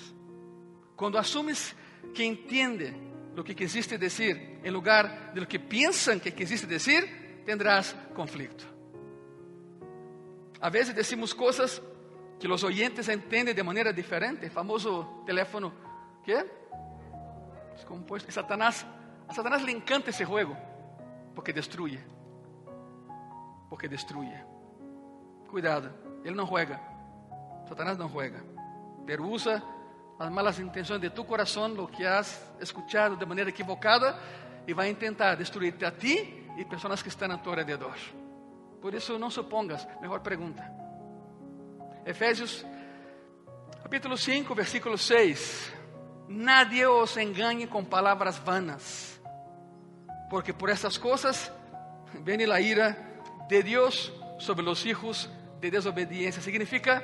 [0.96, 1.76] Cuando asumes
[2.14, 2.94] que entiende
[3.36, 8.64] lo que quisiste decir en lugar de lo que piensan que quisiste decir, tendrás conflicto.
[10.62, 11.82] A veces decimos cosas
[12.40, 14.46] que los oyentes entienden de manera diferente.
[14.46, 15.74] El famoso teléfono,
[16.26, 16.46] ¿qué?
[17.76, 18.32] Descompuesto.
[18.32, 18.86] Satanás,
[19.28, 20.56] a Satanás le encanta ese juego
[21.34, 22.00] porque destruye.
[23.70, 24.44] Porque destruye.
[25.50, 25.90] Cuidado,
[26.24, 26.82] él no juega.
[27.68, 28.44] Satanás no juega,
[29.06, 29.64] pero usa
[30.20, 34.18] as malas intenções de tu coração, lo que has escuchado de maneira equivocada,
[34.68, 37.96] e vai tentar destruir-te a ti e pessoas que estão a tu alrededor.
[38.82, 40.64] Por isso, não supongas, melhor pergunta.
[42.06, 42.66] Efésios,
[43.82, 45.74] capítulo 5, versículo 6.
[46.28, 49.15] nadie os engañe con palabras vanas,
[50.30, 51.52] porque por estas cosas
[52.22, 52.98] viene la ira
[53.48, 55.30] de Dios sobre los hijos
[55.62, 56.42] de desobediencia.
[56.42, 57.04] Significa,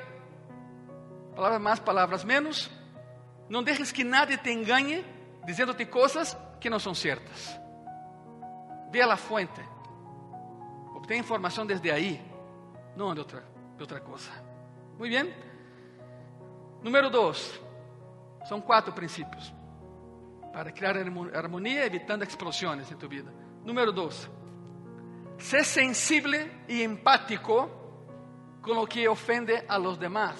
[1.34, 2.70] palabras más, palabras menos,
[3.48, 5.04] no dejes que nadie te engañe
[5.46, 7.58] diciéndote cosas que no son ciertas.
[8.90, 9.62] Ve a la fuente,
[10.94, 12.20] obtén información desde ahí,
[12.96, 13.42] no de otra,
[13.76, 14.32] de otra cosa.
[14.98, 15.32] Muy bien.
[16.82, 17.60] Número dos,
[18.48, 19.54] son cuatro principios
[20.52, 20.96] para crear
[21.34, 23.32] armonía evitando explosiones en tu vida.
[23.64, 24.28] Número dos,
[25.38, 30.36] sé sensible y empático con lo que ofende a los demás.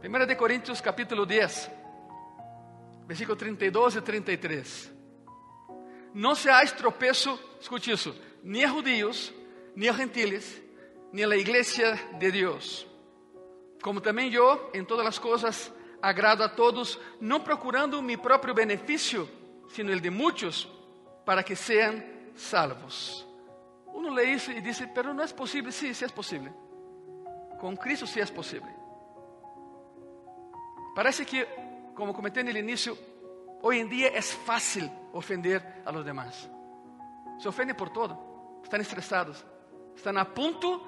[0.00, 1.70] Primera de Corintios capítulo 10,
[3.06, 4.92] versículo 32 y 33.
[6.14, 9.32] No seáis tropezo, escute eso, ni a judíos,
[9.76, 10.60] ni a gentiles,
[11.12, 12.86] ni a la iglesia de Dios
[13.82, 19.28] como também eu, em todas as coisas, agrado a todos, não procurando mi próprio benefício,
[19.68, 20.68] sino el de muitos,
[21.24, 22.02] para que sejam
[22.34, 23.26] salvos.
[23.94, 25.70] Uno lê isso e diz, pero não é possível.
[25.70, 26.52] Sim, sí, sí é possível.
[27.60, 28.68] Com Cristo sim sí é possível.
[30.94, 31.46] Parece que,
[31.94, 32.98] como comentei no início,
[33.62, 36.50] hoje em dia é fácil ofender a los demás.
[37.38, 38.18] Se ofendem por todo,
[38.62, 39.44] estão estressados,
[39.94, 40.80] estão a ponto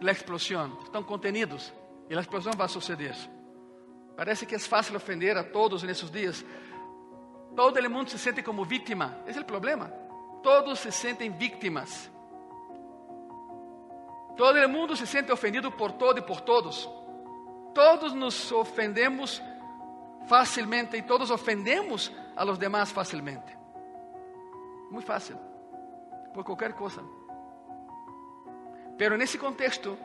[0.00, 1.72] da explosão, estão contenidos.
[2.08, 3.14] E a explosão vai suceder.
[4.16, 6.44] Parece que é fácil ofender a todos nesses dias.
[7.54, 9.18] Todo mundo se sente como vítima.
[9.26, 9.92] É o problema.
[10.42, 12.10] Todos se sentem vítimas.
[14.36, 16.88] Todo mundo se sente ofendido por todo e por todos.
[17.74, 19.42] Todos nos ofendemos
[20.26, 23.56] facilmente e todos ofendemos a los demás facilmente.
[24.90, 25.36] Muito fácil.
[26.32, 27.02] Por qualquer coisa.
[28.96, 29.98] Pero nesse contexto,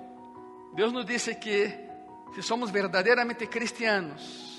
[0.74, 1.91] Deus nos disse que
[2.34, 4.52] se somos verdadeiramente cristianos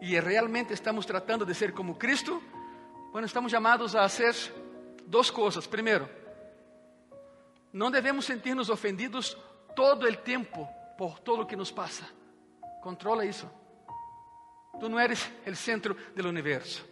[0.00, 2.42] e realmente estamos tratando de ser como Cristo,
[3.12, 4.34] bueno, estamos chamados a hacer
[5.04, 5.66] duas coisas.
[5.66, 6.08] Primeiro,
[7.72, 9.36] não devemos sentir-nos ofendidos
[9.76, 12.04] todo o tempo por todo o que nos passa.
[12.80, 13.48] Controla isso.
[14.78, 16.88] Tu não eres o centro do universo.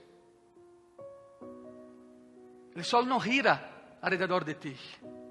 [2.76, 4.76] O sol não gira alrededor de ti.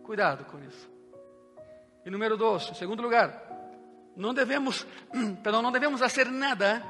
[0.03, 0.89] Cuidado com isso.
[2.05, 3.46] E número dois, em segundo lugar,
[4.17, 4.85] não devemos,
[5.43, 6.83] perdão, não devemos fazer nada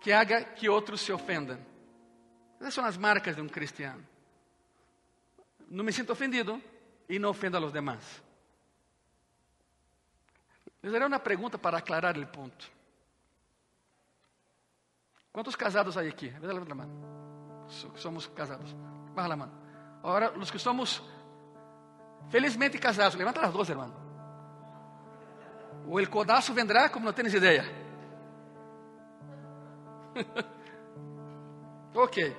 [0.00, 1.58] que haga que outros se ofendam.
[2.60, 4.04] Essas são as marcas de um cristiano.
[5.68, 6.60] Não me sinto ofendido
[7.08, 8.22] e não ofendo a los demás.
[10.82, 12.70] Les daré uma pergunta para aclarar o ponto.
[15.32, 16.28] Quantos casados há aqui?
[16.40, 17.68] Levanta a mão.
[17.96, 18.74] Somos casados.
[19.14, 19.50] Baja a mão.
[20.02, 21.00] Agora, os que somos
[22.30, 24.11] felizmente casados, levanta as duas, irmão.
[25.86, 27.64] O el codazo vendrá como não tens ideia.
[31.94, 32.36] ok.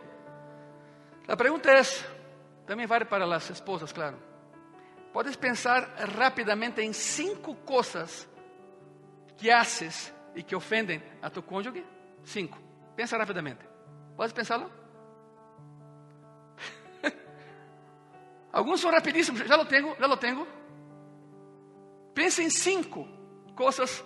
[1.28, 1.82] A pergunta é:
[2.66, 4.18] também vale para as esposas, claro.
[5.12, 5.84] Podes pensar
[6.18, 8.28] rapidamente em cinco coisas
[9.38, 11.86] que haces e que ofendem a tu cônjuge?
[12.24, 12.58] Cinco.
[12.96, 13.68] Pensa rapidamente.
[14.16, 14.72] Podes pensá-lo?
[18.52, 19.42] Alguns são rapidíssimos.
[19.42, 20.48] Já lo tenho, já lo tenho.
[22.16, 23.08] Pense em cinco
[23.56, 24.04] coisas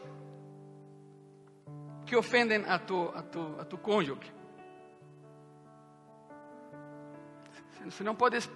[2.05, 4.33] que ofendem a tu, a tu, a tu cônjuge.
[7.89, 8.49] Se não podes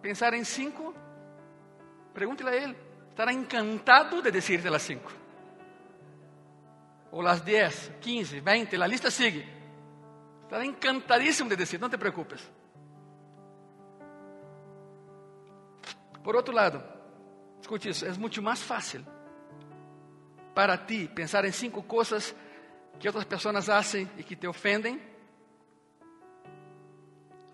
[0.00, 0.94] pensar em cinco,
[2.12, 2.76] pregúntele a ele.
[3.10, 5.12] Estará encantado de decirte as cinco.
[7.12, 9.46] Ou as dez, quinze, vinte, a lista sigue.
[10.44, 12.50] Estará encantadíssimo de dizer, não te preocupes.
[16.22, 16.82] Por outro lado,
[17.60, 19.04] escute isso, é muito mais fácil
[20.54, 22.34] para ti pensar em cinco coisas
[22.98, 25.00] que outras pessoas fazem e que te ofendem,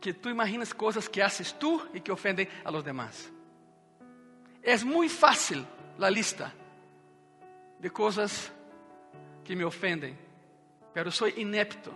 [0.00, 3.32] que tu imaginas coisas que haces tu e que ofendem a los demás.
[4.62, 5.66] É muito fácil
[6.00, 6.52] a lista
[7.78, 8.52] de coisas
[9.44, 10.18] que me ofendem,
[10.92, 11.92] pero sou inepto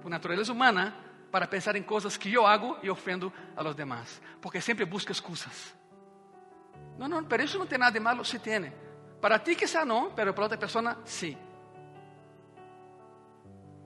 [0.00, 0.94] por natureza humana
[1.30, 5.12] para pensar em coisas que eu hago e ofendo a los demás, porque sempre busco
[5.12, 5.74] excusas.
[6.98, 8.72] Não, não, pero isso não tem nada de malo, se tem.
[9.22, 11.38] Para ti quizá no, pero para otra persona sí.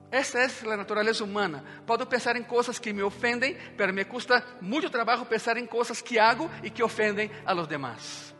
[0.09, 1.63] Essa é a natureza humana.
[1.85, 6.01] Posso pensar em coisas que me ofendem, pero me custa muito trabalho pensar em coisas
[6.01, 8.33] que hago e que ofendem a los demás.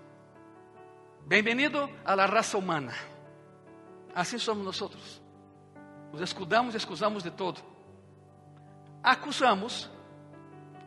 [1.27, 2.93] Bem-vindo la raça humana.
[4.15, 5.21] Assim somos nós.
[6.11, 7.61] Nos escudamos e excusamos de todo.
[9.03, 9.87] Acusamos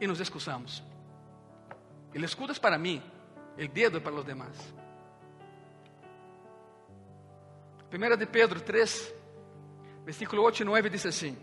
[0.00, 0.82] e nos excusamos.
[2.12, 3.00] El escudo é para mim,
[3.56, 4.79] el dedo é para os demás.
[7.92, 9.14] 1 de Pedro 3,
[10.04, 11.36] versículo 8 y 9 dice así,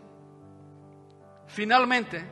[1.47, 2.25] finalmente,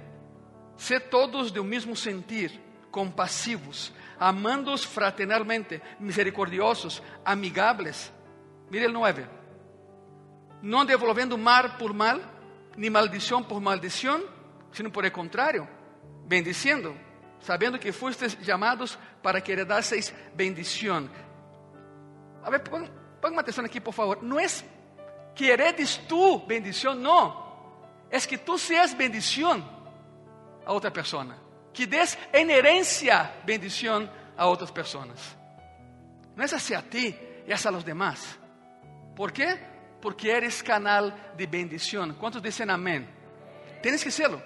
[0.77, 8.11] sé todos de un mismo sentir, compasivos, amándoos fraternalmente, misericordiosos, amigables.
[8.69, 9.27] Mire el 9.
[10.61, 12.21] No devolviendo mal por mal,
[12.77, 14.23] ni maldición por maldición,
[14.71, 15.67] sino por el contrario,
[16.25, 16.95] bendiciendo,
[17.39, 21.09] sabiendo que fuisteis llamados para que heredaseis bendición.
[22.43, 22.63] A ver,
[23.29, 24.21] ponga atención aquí, por favor.
[24.21, 24.63] No es
[25.33, 27.43] que heredes tú bendición, no.
[28.09, 29.65] Es que tú seas bendición
[30.65, 31.37] a otra persona.
[31.73, 35.35] Que des en herencia bendición a otras personas.
[36.35, 38.37] No es hacia ti, es a los demás.
[39.15, 39.57] ¿Por qué?
[40.01, 42.15] Porque eres canal de bendición.
[42.19, 43.07] ¿Cuántos dicen amén?
[43.81, 44.41] Tienes que serlo.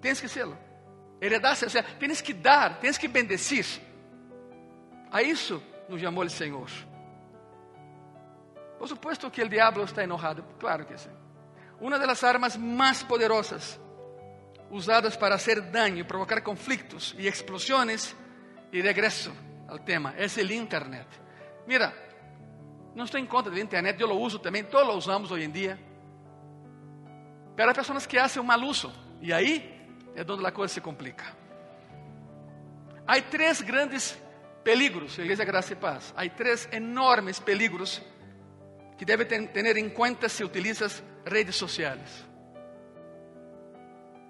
[0.00, 0.56] Tienes que serlo.
[1.20, 3.64] Heredarse, o sea, tienes que dar, tienes que bendecir.
[5.12, 6.91] A isso nos chamou o Senhor.
[8.82, 11.08] Por supuesto que o diabo está enojado, claro que sim.
[11.80, 13.78] Uma das armas mais poderosas
[14.72, 18.12] usadas para hacer daño, provocar conflictos e explosões,
[18.72, 19.32] e regresso
[19.68, 21.06] ao tema, é o Internet.
[21.64, 21.94] Mira,
[22.92, 25.50] não estou em contra do Internet, eu lo uso também, todos lo usamos hoje em
[25.52, 25.78] dia.
[27.54, 29.80] Pero há pessoas que fazem um mal uso, e aí
[30.16, 31.26] é onde a coisa se complica.
[33.06, 34.20] Há três grandes
[34.64, 36.12] peligros, Igreja Graça e Paz.
[36.16, 38.02] Há três enormes peligros
[38.96, 42.26] que deve ter em conta se utilizas redes sociais.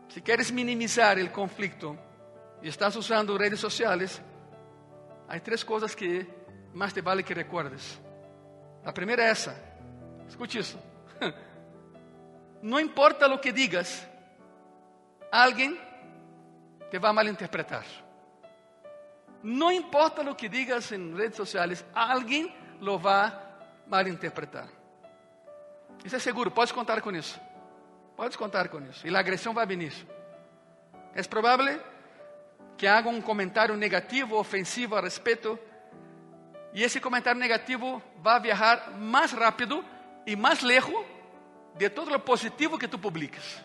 [0.09, 1.99] Se queres minimizar o conflito
[2.61, 4.23] e estás usando redes sociais,
[5.29, 6.27] há três coisas que
[6.75, 8.01] mais te vale que recuerdes.
[8.85, 9.57] A primeira é essa.
[10.29, 10.79] Escute isso.
[12.63, 14.07] Não importa o que digas,
[15.31, 15.79] alguém
[16.91, 17.85] te vai malinterpretar.
[19.43, 22.99] Não importa o que digas em redes sociais, alguém lo
[23.93, 24.69] vai malinterpretar.
[26.03, 27.39] Isso é seguro, pode contar com isso.
[28.17, 29.07] Pode contar com isso.
[29.07, 29.93] E a agressão vai vir.
[31.15, 31.79] É provável
[32.79, 35.59] que haga um comentário negativo, ofensivo a respeito,
[36.73, 39.85] e esse comentário negativo vai viajar mais rápido
[40.27, 41.05] e mais lejos
[41.77, 43.63] de todo o positivo que tu publiques.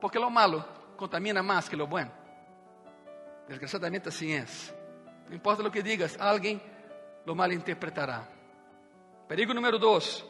[0.00, 0.64] Porque lo malo
[0.96, 2.12] contamina más que lo bueno.
[3.48, 4.72] Desgraciadamente así es.
[5.28, 6.62] No importa lo que digas, alguien
[7.26, 8.33] lo malinterpretará.
[9.28, 10.24] Perigo número dos.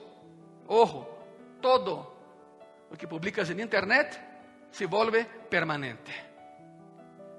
[0.69, 1.19] Ojo,
[1.61, 2.15] todo
[2.91, 6.13] lo que publicas en internet se vuelve permanente.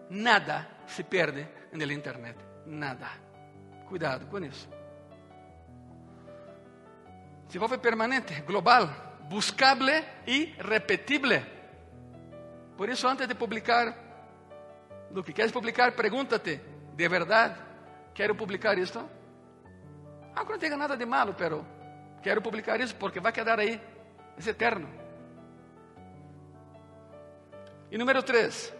[0.09, 2.37] Nada se pierde en el internet.
[2.65, 3.11] Nada.
[3.87, 4.67] Cuidado con eso.
[7.47, 8.89] Se vuelve permanente, global,
[9.29, 11.43] buscable y repetible.
[12.75, 13.95] Por isso, antes de publicar
[15.11, 16.61] lo que queres publicar, pregúntate:
[16.95, 17.55] ¿de verdade
[18.13, 19.07] quero publicar isto?
[20.35, 21.65] Aunque não tenha nada de malo, pero
[22.21, 23.79] quero publicar isso porque vai quedar aí,
[24.37, 24.89] é eterno.
[27.89, 28.73] E número 3.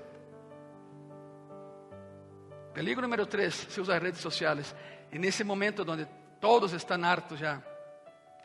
[2.74, 4.76] Peligro número 3, se usa redes sociais.
[5.12, 6.06] E nesse momento onde
[6.42, 7.62] todos estão hartos já.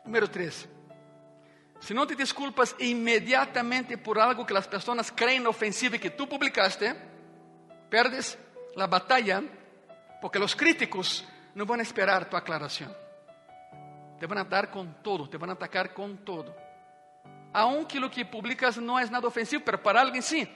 [0.05, 0.81] Número 3
[1.81, 6.27] se não te desculpas imediatamente por algo que as pessoas creem ofensivo e que tu
[6.27, 6.95] publicaste,
[7.89, 8.37] perdes
[8.77, 9.43] a batalha,
[10.21, 13.00] porque os críticos não vão esperar tu aclaração.
[14.21, 16.53] Te vão dar com todo, te vão atacar com todo.
[17.51, 20.47] Aunque o que publicas não é nada ofensivo, mas para alguém sim.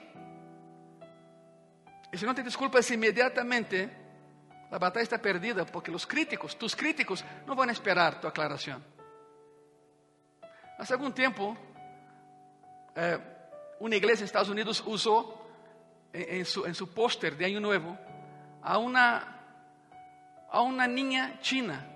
[2.14, 3.90] E se não te desculpas imediatamente,
[4.72, 8.84] a batalha está perdida, porque os críticos, tus críticos, não vão esperar tu aclaração.
[10.78, 11.58] Hace algum tempo,
[12.96, 13.20] eh,
[13.80, 15.44] uma igreja nos Estados Unidos usou
[16.14, 17.98] em, em, su, em su póster de Ano Novo
[18.62, 19.34] a uma
[20.52, 21.95] a uma niña china,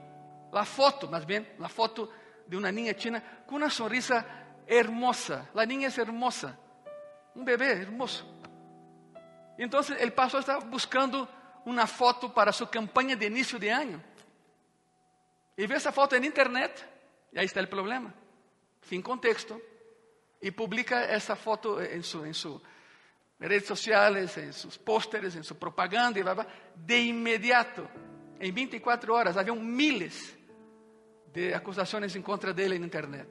[0.52, 2.12] a foto, mais bem, a foto
[2.48, 4.26] de uma niña china com uma sonrisa
[4.68, 5.48] hermosa.
[5.56, 6.58] A niña é hermosa,
[7.36, 8.26] um bebê hermoso.
[9.58, 11.28] Então, o pastor está buscando
[11.65, 14.02] uma foto para sua campanha de início de ano.
[15.58, 16.86] E vê essa foto na internet,
[17.34, 18.13] e aí está o problema
[18.82, 19.62] sin contexto,
[20.42, 22.62] y publica esa foto en sus en su
[23.40, 27.88] redes sociales, en sus pósteres, en su propaganda, y bla, bla, de inmediato,
[28.40, 30.36] en 24 horas, había miles
[31.34, 33.30] de acusações em contra dele na internet.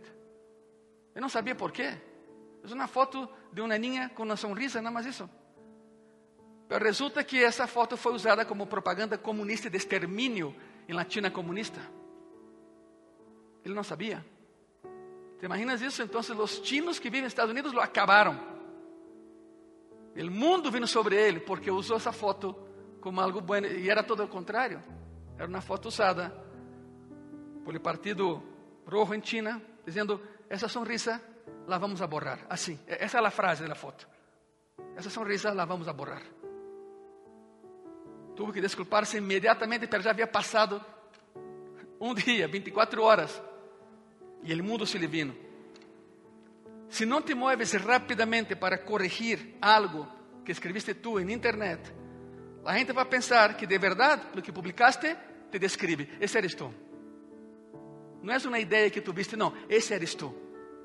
[1.14, 1.94] Eu não sabia por quê.
[2.62, 5.28] É uma foto de uma niña com uma sonrisa, nada mais isso.
[6.68, 10.55] Mas resulta que essa foto foi usada como propaganda comunista de extermínio
[10.88, 11.80] em Latina comunista.
[13.64, 14.24] Ele não sabia.
[15.38, 16.03] ¿Te imaginas isso?
[16.03, 18.38] Então, os chinos que vivem nos Estados Unidos lo acabaram.
[20.16, 22.57] O mundo vino sobre ele porque usou essa foto
[23.01, 24.82] como algo bueno e era todo o contrário.
[25.36, 26.47] Era uma foto usada
[27.68, 28.42] por o Partido
[28.86, 31.20] Rojo em China, dizendo: essa sonrisa
[31.66, 32.46] la vamos a borrar.
[32.48, 34.08] Assim, essa é a frase da foto.
[34.96, 36.22] Essa sonrisa la vamos a borrar.
[38.34, 40.82] Tuvo que desculpar-se imediatamente, porque já havia passado
[42.00, 43.42] um dia, 24 horas,
[44.42, 45.36] e o mundo se lhe vino.
[46.88, 50.08] Se não te mueves rapidamente para corrigir algo
[50.42, 51.92] que escreviste tú en internet,
[52.64, 55.14] la gente va a pensar que de verdad lo que publicaste
[55.50, 56.16] te describe.
[56.18, 56.88] Ese eres tú.
[58.22, 60.34] No es una idea que tuviste, no, ese eres tú.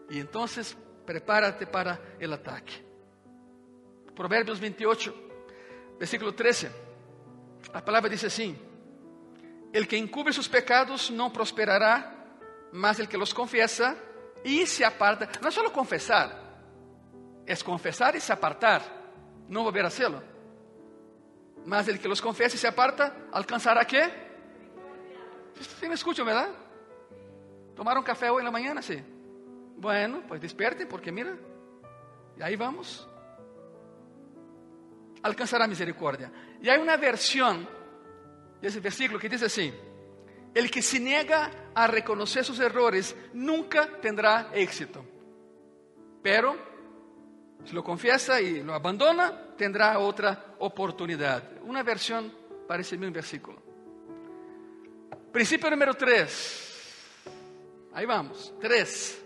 [0.09, 2.73] Y entonces prepárate para el ataque.
[4.15, 5.15] Proverbios 28,
[5.99, 6.71] versículo 13.
[7.73, 8.55] La palabra dice así:
[9.71, 12.37] El que encubre sus pecados no prosperará,
[12.71, 13.95] mas el que los confiesa
[14.43, 15.29] y se aparta.
[15.41, 16.31] No es solo confesar,
[17.45, 18.81] es confesar y se apartar,
[19.47, 20.21] no volver a hacerlo.
[21.65, 24.23] Mas el que los confiesa y se aparta, ¿alcanzará qué?
[25.79, 26.49] Sí me escuchan, ¿verdad?
[27.75, 28.81] ¿Tomaron café hoy en la mañana?
[28.81, 29.01] Sí.
[29.77, 31.35] Bueno, pues despierten porque mira,
[32.37, 33.07] y ahí vamos.
[35.21, 36.31] Alcanzará misericordia.
[36.61, 37.67] Y hay una versión
[38.61, 39.73] de ese versículo que dice así,
[40.53, 45.03] el que se niega a reconocer sus errores nunca tendrá éxito.
[46.21, 46.55] Pero
[47.65, 51.61] si lo confiesa y lo abandona, tendrá otra oportunidad.
[51.63, 52.31] Una versión
[52.67, 53.61] para ese mismo versículo.
[55.31, 56.72] Principio número 3.
[57.93, 58.53] Ahí vamos.
[58.59, 59.23] 3.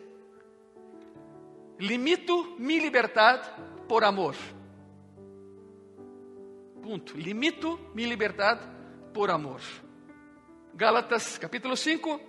[1.80, 3.42] Limito mi libertad
[3.88, 4.36] por amor.
[6.82, 7.14] Punto.
[7.16, 8.60] Limito mi libertad
[9.14, 9.62] por amor.
[10.74, 12.22] Gálatas capítulo 5,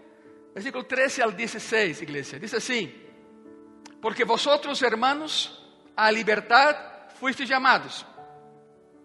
[0.55, 2.39] versículo 13 al 16, iglesia.
[2.39, 3.07] Dice así,
[4.01, 5.67] porque vosotros, hermanos,
[5.97, 6.77] a libertad
[7.19, 8.07] fuisteis llamados.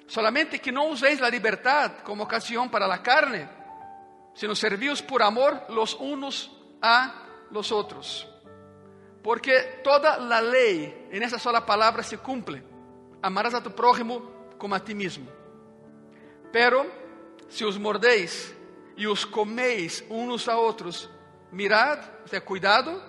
[0.05, 3.49] Solamente que no uséis la libertad como ocasión para la carne,
[4.35, 7.22] sino servíos por amor los unos a
[7.53, 8.27] los otros.
[9.23, 12.61] Porque toda la ley en esa sola palabra se cumple.
[13.21, 14.21] Amarás a tu prójimo
[14.57, 15.29] como a ti mismo.
[16.51, 16.85] Pero
[17.47, 18.53] si os mordéis
[18.97, 21.09] e os comeis uns a outros,
[21.51, 23.01] mirad, o sea, cuidado,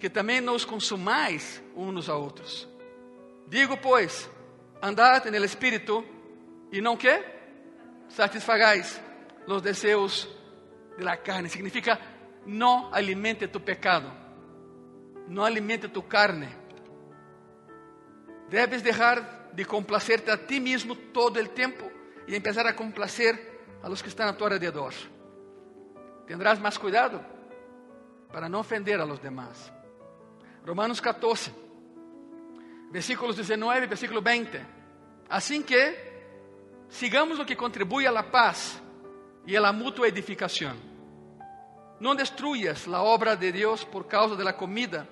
[0.00, 2.68] que também não os consumais uns a outros.
[3.46, 4.28] Digo, pois,
[4.80, 6.04] andad en el Espírito
[6.72, 7.22] e não que?
[8.08, 9.00] Satisfagais
[9.46, 10.28] los deseos
[10.98, 11.48] de la carne.
[11.48, 11.98] Significa,
[12.46, 14.10] não alimente tu pecado,
[15.28, 16.48] não alimente tu carne.
[18.48, 21.90] Debes dejar de complacerte a ti mismo todo el tiempo
[22.26, 24.92] e empezar a complacer a los que están a tu alrededor.
[26.26, 27.24] Tendrás más cuidado
[28.32, 29.72] para no ofender a los demás.
[30.64, 31.52] Romanos 14,
[32.90, 34.64] versículos 19 y versículo 20.
[35.28, 36.12] Así que
[36.88, 38.80] sigamos lo que contribuye a la paz
[39.46, 40.91] y a la mutua edificación.
[42.02, 45.06] No destruyas la obra de Dios por causa de la comida.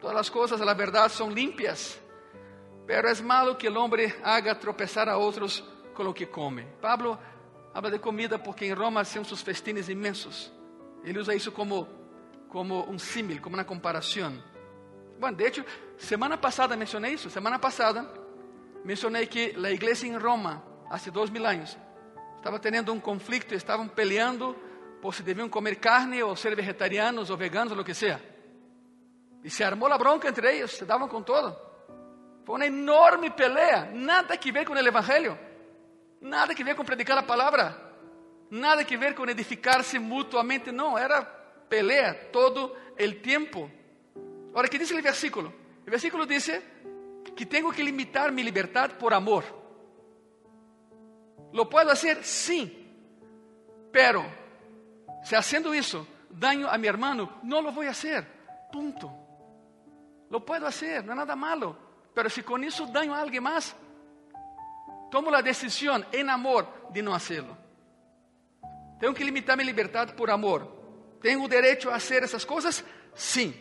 [0.00, 1.98] Todas las cosas, la verdad, son limpias,
[2.86, 6.62] pero es malo que el hombre haga tropezar a otros con lo que come.
[6.80, 7.18] Pablo
[7.74, 10.52] habla de comida porque em Roma hacían sus festines imensos.
[11.02, 11.88] Ele usa isso como,
[12.48, 14.40] como um símil, como uma comparação.
[15.18, 15.64] Bom, de hecho,
[15.98, 17.28] semana passada mencionei isso.
[17.30, 18.08] Semana passada
[18.84, 21.76] mencionei que a igreja em Roma, há dois mil anos,
[22.36, 24.54] estava tendo um conflito, estavam peleando
[25.06, 28.20] por se deviam comer carne ou ser vegetarianos ou veganos, ou o que seja.
[29.44, 31.56] E se armou a bronca entre eles, se davam com todo.
[32.44, 35.38] Foi uma enorme pelea, nada que ver com o evangelho.
[36.20, 37.80] Nada que ver com predicar a palavra,
[38.50, 43.70] nada que ver com edificar-se mutuamente, não, era pelea todo o tempo.
[44.50, 45.54] Agora, que diz o versículo?
[45.86, 46.50] O versículo diz
[47.36, 49.44] que tenho que limitar mi libertad por amor.
[51.52, 52.24] Lo puedo hacer?
[52.24, 52.72] Sim,
[53.92, 54.24] pero
[55.26, 58.24] se haciendo isso daño a mi hermano, no lo voy a hacer.
[58.70, 59.10] Punto.
[60.30, 61.76] Lo puedo hacer, no es nada malo.
[62.14, 63.74] Pero si con eso daño a alguien más,
[65.10, 67.58] tomo a decisão em amor de não fazê-lo.
[69.00, 71.18] Tenho que limitar minha liberdade por amor.
[71.20, 72.84] Tenho o direito a fazer essas coisas?
[73.12, 73.52] Sim.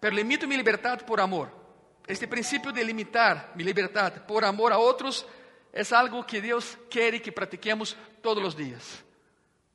[0.00, 1.50] Pero limito minha liberdade por amor.
[2.06, 5.26] Este princípio de limitar minha liberdade por amor a outros
[5.72, 9.05] é algo que Deus quer que pratiquemos todos os dias.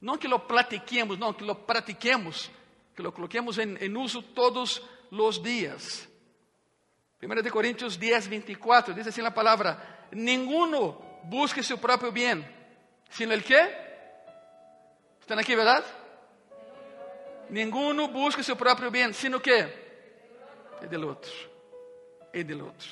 [0.01, 2.49] Não que lo platiquemos, não, que lo pratiquemos,
[2.95, 4.81] que lo coloquemos em, em uso todos
[5.11, 6.09] os dias.
[7.21, 12.43] 1 Coríntios 10, 24, diz assim a palavra: ninguno busque su propio bien,
[13.11, 13.77] sino el qué?
[15.19, 15.85] ¿Están aquí, verdad?
[17.49, 19.81] Ninguno busque su propio bien, sino que
[20.81, 21.31] el del otro.
[22.33, 22.89] El del otro.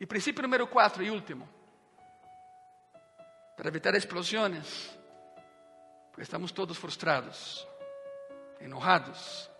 [0.00, 1.48] Y principio número cuatro y último.
[3.56, 4.97] Para evitar porque
[6.20, 7.66] estamos todos frustrados,
[8.60, 9.50] enojados,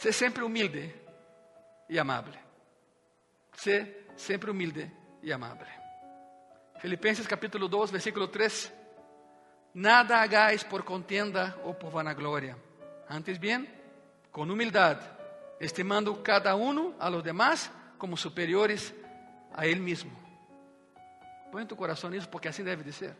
[0.00, 0.94] Sé sempre humilde
[1.86, 2.32] e amável.
[3.52, 4.90] Sé sempre humilde
[5.22, 5.66] e amável.
[6.78, 8.72] Filipenses capítulo 2, versículo 3.
[9.74, 12.56] Nada hagáis por contienda ou por vanagloria.
[13.10, 13.68] Antes bien,
[14.32, 14.96] con humildad,
[15.60, 18.94] estimando cada uno a los demás como superiores
[19.52, 20.16] a él mismo.
[21.52, 23.14] Põe em tu coração isso, porque assim deve de ser.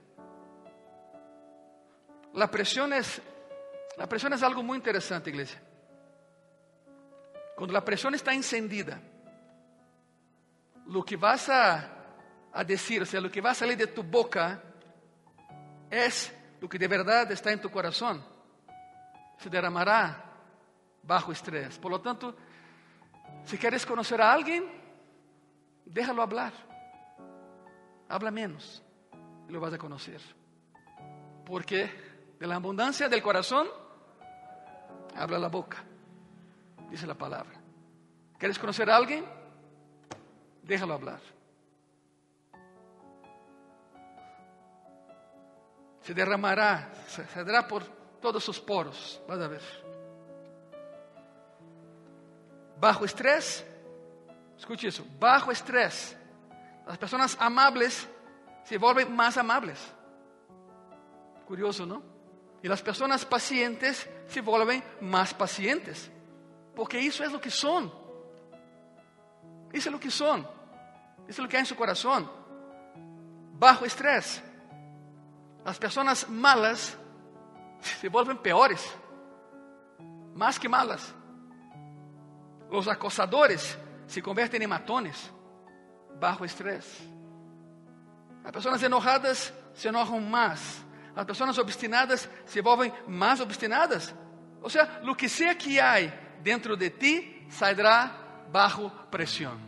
[2.35, 3.21] La presión es,
[3.97, 5.61] la presión es algo muy interesante, iglesia.
[7.57, 9.01] Cuando la presión está encendida,
[10.87, 11.91] lo que vas a,
[12.53, 14.63] a decir, o sea, lo que va a salir de tu boca,
[15.91, 18.25] es lo que de verdad está en tu corazón.
[19.39, 20.25] Se derramará
[21.03, 21.79] bajo estrés.
[21.79, 22.37] Por lo tanto,
[23.45, 24.65] si quieres conocer a alguien,
[25.85, 26.53] déjalo hablar.
[28.09, 28.83] Habla menos
[29.49, 30.21] y lo vas a conocer.
[31.45, 32.10] Porque
[32.41, 33.69] de la abundancia del corazón
[35.15, 35.85] habla la boca,
[36.91, 37.61] dice la palabra.
[38.39, 39.27] ¿Quieres conocer a alguien?
[40.63, 41.21] Déjalo hablar.
[46.01, 47.85] Se derramará, se saldrá por
[48.23, 49.63] todos sus poros, vas a ver.
[52.81, 53.67] Bajo estrés,
[54.59, 56.17] escuche eso, bajo estrés,
[56.87, 58.09] las personas amables
[58.65, 59.79] se vuelven más amables.
[61.47, 62.10] Curioso, ¿no?
[62.63, 66.11] Y las personas pacientes se vuelven más pacientes.
[66.75, 67.93] Porque eso es lo que son.
[69.73, 70.41] Eso es lo que son.
[70.41, 72.31] Eso es lo que hay en su corazón.
[73.59, 74.43] Bajo estrés.
[75.65, 76.97] Las personas malas
[77.81, 78.87] se vuelven peores.
[80.35, 81.15] Más que malas.
[82.71, 85.31] Los acosadores se convierten en matones.
[86.19, 86.99] Bajo estrés.
[88.43, 90.83] Las personas enojadas se enojan más.
[91.15, 94.15] As pessoas obstinadas se volvem mais obstinadas.
[94.63, 95.97] Ou seja, o que sea que há
[96.41, 99.59] dentro de ti sairá bajo pressão.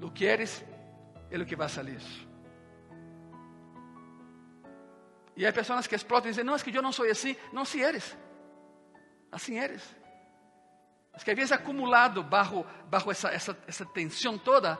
[0.00, 0.64] O que eres
[1.30, 2.00] é o que vai sair.
[5.36, 7.36] E há pessoas que explotam e dizem: Não, é que eu não sou assim.
[7.52, 8.16] Não, se eres.
[9.30, 9.82] Assim eres.
[11.12, 14.78] É que havias acumulado bajo, bajo essa, essa, essa tensão toda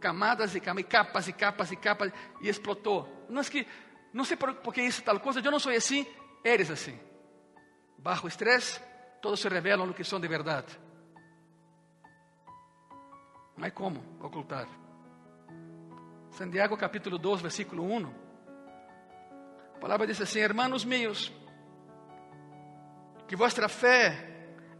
[0.00, 3.26] camadas e camadas, capas e capas e capas, e explotou.
[3.28, 3.66] Não é que,
[4.12, 6.06] não sei por, que isso tal coisa, eu não sou assim,
[6.42, 6.98] eres assim.
[7.98, 8.80] Bajo estresse,
[9.20, 10.78] todos se revelam no que são de verdade.
[13.56, 14.66] Não há como ocultar.
[16.30, 18.14] Santiago capítulo 2, versículo 1.
[19.76, 21.30] A palavra diz assim: Hermanos meus,
[23.28, 24.26] que vossa fé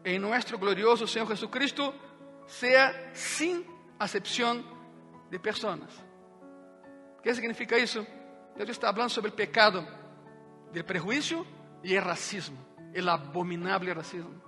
[0.05, 1.95] em nosso glorioso Senhor Jesucristo
[2.47, 3.67] seja sem
[3.99, 4.80] acepção
[5.31, 5.91] de personas.
[7.23, 8.07] ¿Qué significa eso?
[8.57, 9.87] Dios está hablando sobre el pecado
[10.73, 11.47] del prejuicio
[11.83, 12.59] y el racismo,
[12.93, 14.43] el abominable racismo.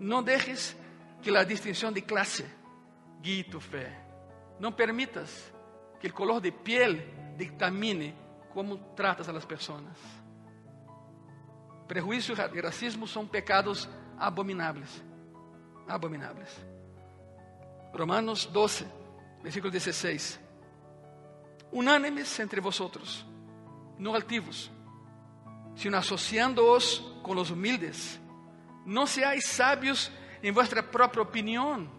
[0.00, 0.76] No dejes
[1.22, 2.46] que la distinción de clase
[3.20, 3.86] guíe tu fe.
[4.58, 5.52] No permitas
[6.00, 8.14] que el color de piel dictamine
[8.52, 9.96] cómo tratas a las personas.
[11.86, 15.02] Prejuicio y racismo son pecados abominables.
[15.88, 16.48] Abominables.
[17.94, 18.86] Romanos 12,
[19.42, 20.40] versículo 16.
[21.70, 23.26] Unánimes entre vosotros,
[23.98, 24.70] no altivos,
[25.74, 28.18] sino asociándoos con los humildes.
[28.84, 30.10] No seáis sabios
[30.42, 31.90] en vuestra propia opinión.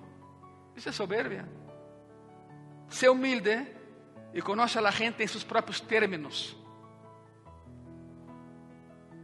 [0.76, 1.48] Isso é soberbia.
[2.90, 3.76] Sé humilde
[4.34, 6.56] e conoce a la gente em seus próprios términos.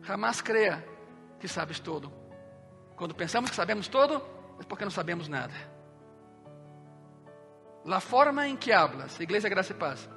[0.04, 0.86] Jamás crea
[1.40, 2.14] que sabes todo.
[2.96, 4.22] Quando pensamos que sabemos todo,
[4.60, 5.54] é porque não sabemos nada.
[7.86, 10.10] La forma en que hablas, Iglesia Gracia y Paz,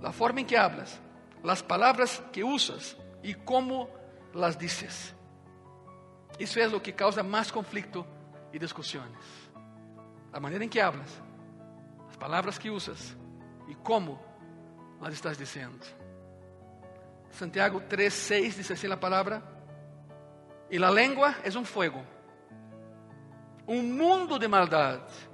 [0.00, 1.00] la forma en que hablas,
[1.42, 3.88] las palabras que usas y cómo
[4.34, 5.14] las dices.
[6.38, 8.06] Isso é o que causa mais conflito
[8.52, 9.16] e discussões.
[10.32, 11.10] A maneira em que hablas,
[12.08, 13.16] as palavras que usas
[13.66, 14.20] e como
[15.00, 15.84] las estás dizendo.
[17.30, 19.42] Santiago 3:6 diz assim a palavra:
[20.70, 22.04] E a língua é um fogo,
[23.66, 25.27] um mundo de maldade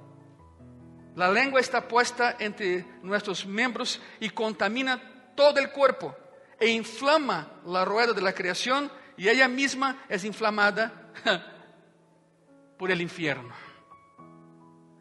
[1.15, 5.01] La lengua está puesta entre nuestros miembros y contamina
[5.33, 6.15] todo el cuerpo
[6.59, 11.11] e inflama la rueda de la creación y ella misma es inflamada
[12.77, 13.53] por el infierno.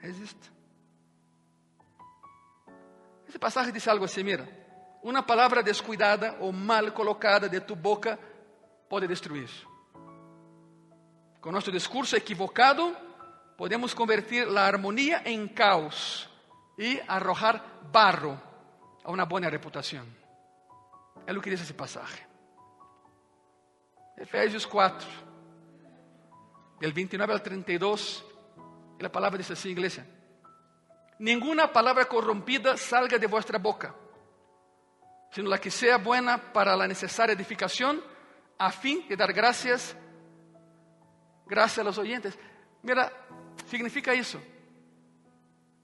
[0.00, 0.48] Es esto.
[3.28, 4.46] Ese pasaje dice algo así, mira,
[5.02, 8.16] una palabra descuidada o mal colocada de tu boca
[8.88, 9.50] puede destruir.
[11.40, 12.96] Con nuestro discurso equivocado,
[13.56, 16.28] podemos convertir la armonía en caos
[16.76, 18.40] y arrojar barro
[19.04, 20.06] a una buena reputación.
[21.26, 22.26] Es lo que dice ese pasaje.
[24.16, 25.08] Efesios 4,
[26.80, 28.24] del 29 al 32,
[28.98, 30.06] y la palabra dice así, iglesia.
[31.18, 33.94] Ninguna palabra corrompida salga de vuestra boca,
[35.30, 38.02] sino la que sea buena para la necesaria edificación,
[38.58, 39.96] a fin de dar gracias,
[41.46, 42.38] gracias a los oyentes.
[42.82, 43.10] Mira,
[43.66, 44.40] significa eso.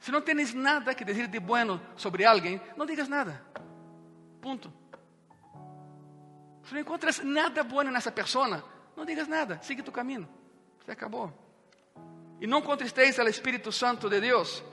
[0.01, 3.43] Si no tienes nada que decir de bueno sobre alguien, no digas nada.
[4.41, 4.73] Punto.
[6.65, 8.63] Si no encuentras nada bueno en esa persona,
[8.97, 10.27] no digas nada, sigue tu camino.
[10.87, 11.33] Se acabó.
[12.41, 14.65] Y no contristéis al Espíritu Santo de Dios,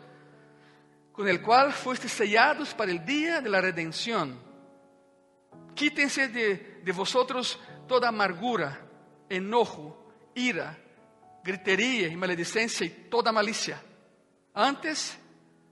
[1.11, 4.39] con el cual fuiste sellados para el día de la redención.
[5.75, 8.79] Quítense de, de vosotros toda amargura,
[9.27, 10.77] enojo, ira,
[11.47, 13.81] gritería y maledicencia y toda malicia.
[14.53, 15.17] Antes,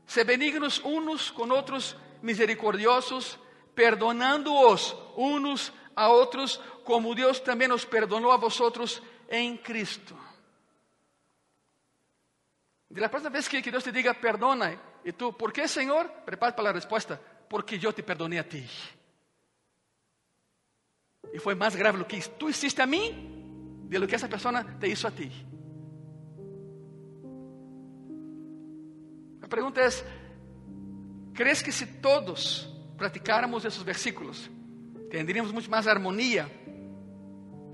[0.07, 3.37] se benignos unos con otros, misericordiosos,
[3.75, 10.17] perdonándoos unos a otros, como Dios también os perdonó a vosotros en Cristo.
[12.87, 16.09] De la próxima vez que, que Dios te diga perdona, y tú, ¿por qué, Señor?
[16.25, 17.19] Prepara para la respuesta,
[17.49, 18.65] porque yo te perdoné a ti.
[21.33, 24.87] Y fue más grave lo que tú hiciste a de lo que esa persona te
[24.87, 25.29] hizo a ti.
[29.45, 30.03] La pregunta es,
[31.31, 32.67] ¿crees que si todos
[32.97, 34.49] practicáramos esos versículos,
[35.11, 36.49] tendríamos mucho más armonía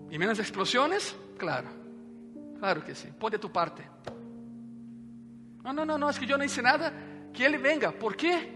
[0.09, 1.15] y menos explosiones?
[1.37, 1.69] Claro,
[2.59, 3.07] claro que sí.
[3.17, 3.87] Pon de tu parte.
[5.63, 6.91] No, no, no, no, es que yo no hice nada.
[7.31, 7.93] Que Él venga.
[7.93, 8.51] ¿Por qué?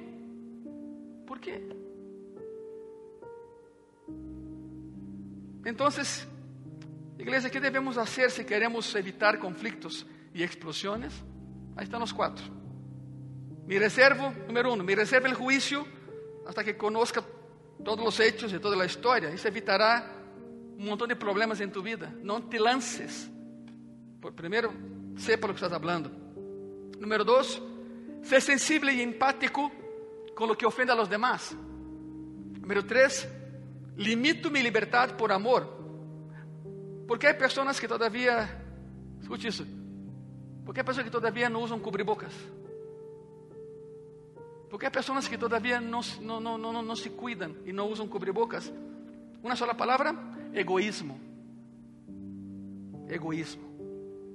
[1.25, 1.69] ¿Por qué?
[5.63, 6.27] Entonces,
[7.17, 11.13] iglesia, ¿qué debemos hacer si queremos evitar conflictos y explosiones?
[11.77, 12.64] Ahí están los cuatro.
[13.65, 15.85] Me reservo, número uno, me reservo el juicio
[16.47, 17.23] hasta que conozca
[17.83, 19.29] todos los hechos y toda la historia.
[19.29, 20.11] Eso evitará
[20.77, 22.13] un montón de problemas en tu vida.
[22.21, 23.29] No te lances.
[24.35, 24.71] Primero,
[25.17, 26.11] sepa lo que estás hablando.
[26.99, 27.61] Número dos,
[28.23, 29.71] sé sensible y empático
[30.35, 31.55] con lo que ofende a los demás.
[31.55, 33.27] Número tres,
[33.95, 35.75] limito mi libertad por amor.
[37.07, 38.63] Porque hay personas que todavía,
[39.21, 39.63] escuche eso,
[40.65, 42.33] porque hay personas que todavía no usan cubrebocas.
[44.75, 48.09] Porque hay personas que todavía no, no, no, no, no se cuidan y no usan
[48.09, 48.73] cubrebocas.
[49.41, 50.13] Una sola palabra,
[50.53, 51.17] egoísmo.
[53.07, 53.63] Egoísmo.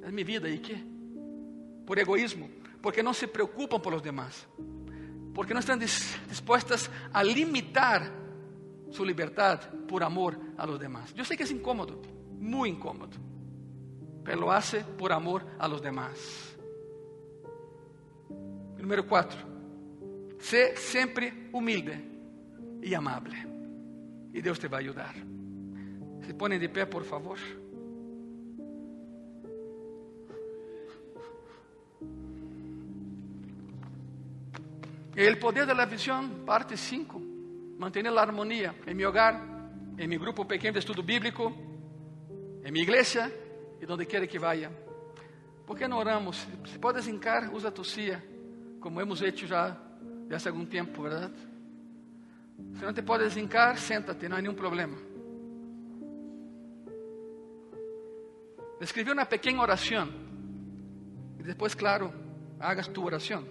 [0.03, 0.83] Es mi vida, ¿y qué?
[1.85, 2.49] Por egoísmo.
[2.81, 4.47] Porque no se preocupan por los demás.
[5.35, 8.11] Porque no están dispuestas a limitar
[8.89, 11.13] su libertad por amor a los demás.
[11.13, 12.01] Yo sé que es incómodo,
[12.39, 13.13] muy incómodo.
[14.25, 16.57] Pero lo hace por amor a los demás.
[18.79, 19.50] Número cuatro
[20.41, 22.01] Sé siempre humilde
[22.83, 23.37] y amable.
[24.33, 25.15] Y Dios te va a ayudar.
[26.27, 27.39] Se pone de pie, por favor.
[35.15, 37.21] El poder de la visión, parte 5.
[37.79, 39.43] Mantener la armonía en mi hogar,
[39.97, 41.53] en mi grupo pequeño de estudio bíblico,
[42.65, 43.31] en mi iglesia
[43.81, 44.71] y donde quiera que vaya.
[45.67, 46.49] ¿Por qué no oramos?
[46.65, 47.83] Si puedes hincar, usa tu
[48.81, 49.90] como hemos hecho ya
[50.31, 51.35] de hace algum tempo, verdade?
[52.79, 54.97] Se não te puedes hincar, senta-te, não há nenhum problema.
[58.81, 60.09] Escrevi uma pequena oração.
[61.37, 62.15] E depois, claro,
[62.61, 63.45] hagas tu oração.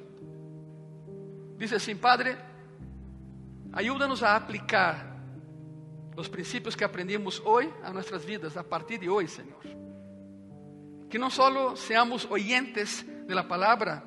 [1.58, 2.38] Diz assim: Padre,
[3.74, 5.20] ajuda-nos a aplicar
[6.16, 9.64] os princípios que aprendimos hoje a nossas vidas, a partir de hoje, Senhor.
[11.10, 14.02] Que não só seamos oyentes de la palavra,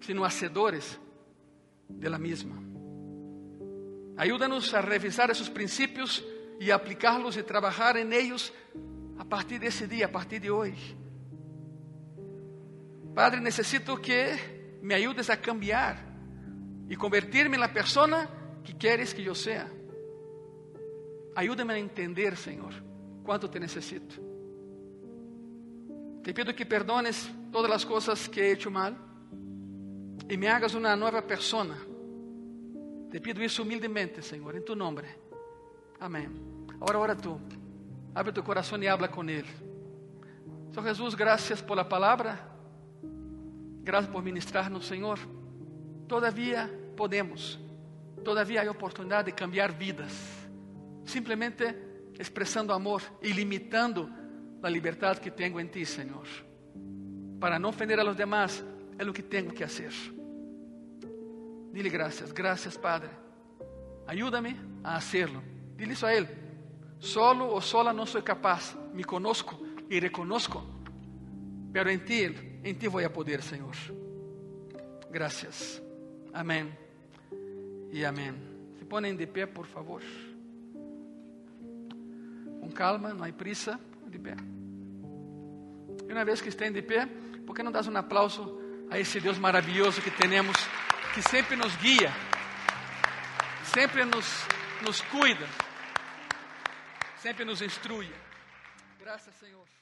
[0.00, 0.98] sino hacedores
[1.88, 2.56] de la misma.
[4.16, 6.24] Ayúdanos a revisar esos principios
[6.60, 8.52] y aplicarlos y trabajar en ellos
[9.18, 10.74] a partir de ese día, a partir de hoy.
[13.14, 15.96] Padre, necesito que me ayudes a cambiar
[16.88, 18.28] y convertirme en la persona
[18.64, 19.68] que quieres que yo sea.
[21.34, 22.74] Ayúdame a entender, Señor,
[23.22, 24.16] cuánto te necesito.
[26.22, 29.07] Te pido que perdones todas las cosas que he hecho mal
[30.28, 31.76] e me hagas uma nova persona.
[33.10, 35.02] Te pido isso humildemente, Senhor, em tu nome.
[35.98, 36.28] Amém.
[36.74, 37.40] Agora ora tu.
[38.14, 39.48] Abre tu coração e habla com Ele.
[40.70, 42.38] Senhor Jesus, graças por la palavra.
[43.82, 45.18] Graças por ministrar-nos, Senhor.
[46.06, 47.58] Todavia podemos.
[48.22, 50.12] Todavia há oportunidade de cambiar vidas.
[51.06, 51.64] Simplesmente
[52.18, 54.12] expressando amor e limitando
[54.62, 56.26] a liberdade que tenho em ti, Senhor.
[57.40, 58.62] Para não ofender a los demás,
[58.98, 60.17] é o que tenho que fazer.
[61.72, 63.10] Dile gracias, gracias Padre.
[64.06, 65.42] Ayúdame a hacerlo.
[65.76, 66.28] Dile eso a Él.
[66.98, 68.74] Solo o sola no soy capaz.
[68.92, 70.64] Me conozco y reconozco.
[71.72, 72.24] pero en ti,
[72.64, 73.74] en ti voy a poder, Señor.
[75.10, 75.82] Gracias.
[76.32, 76.76] Amén
[77.92, 78.34] y amén.
[78.78, 80.02] Se ponen de pie, por favor.
[82.60, 84.34] Com calma, não há prisa, de pé.
[86.08, 87.06] E uma vez que estén de pé,
[87.46, 88.58] por que não das um aplauso
[88.90, 90.56] a esse Deus maravilhoso que temos,
[91.14, 92.12] que sempre nos guia,
[93.74, 94.26] sempre nos,
[94.82, 95.46] nos cuida,
[97.16, 98.12] sempre nos instrui.
[99.00, 99.77] Graças, Senhor.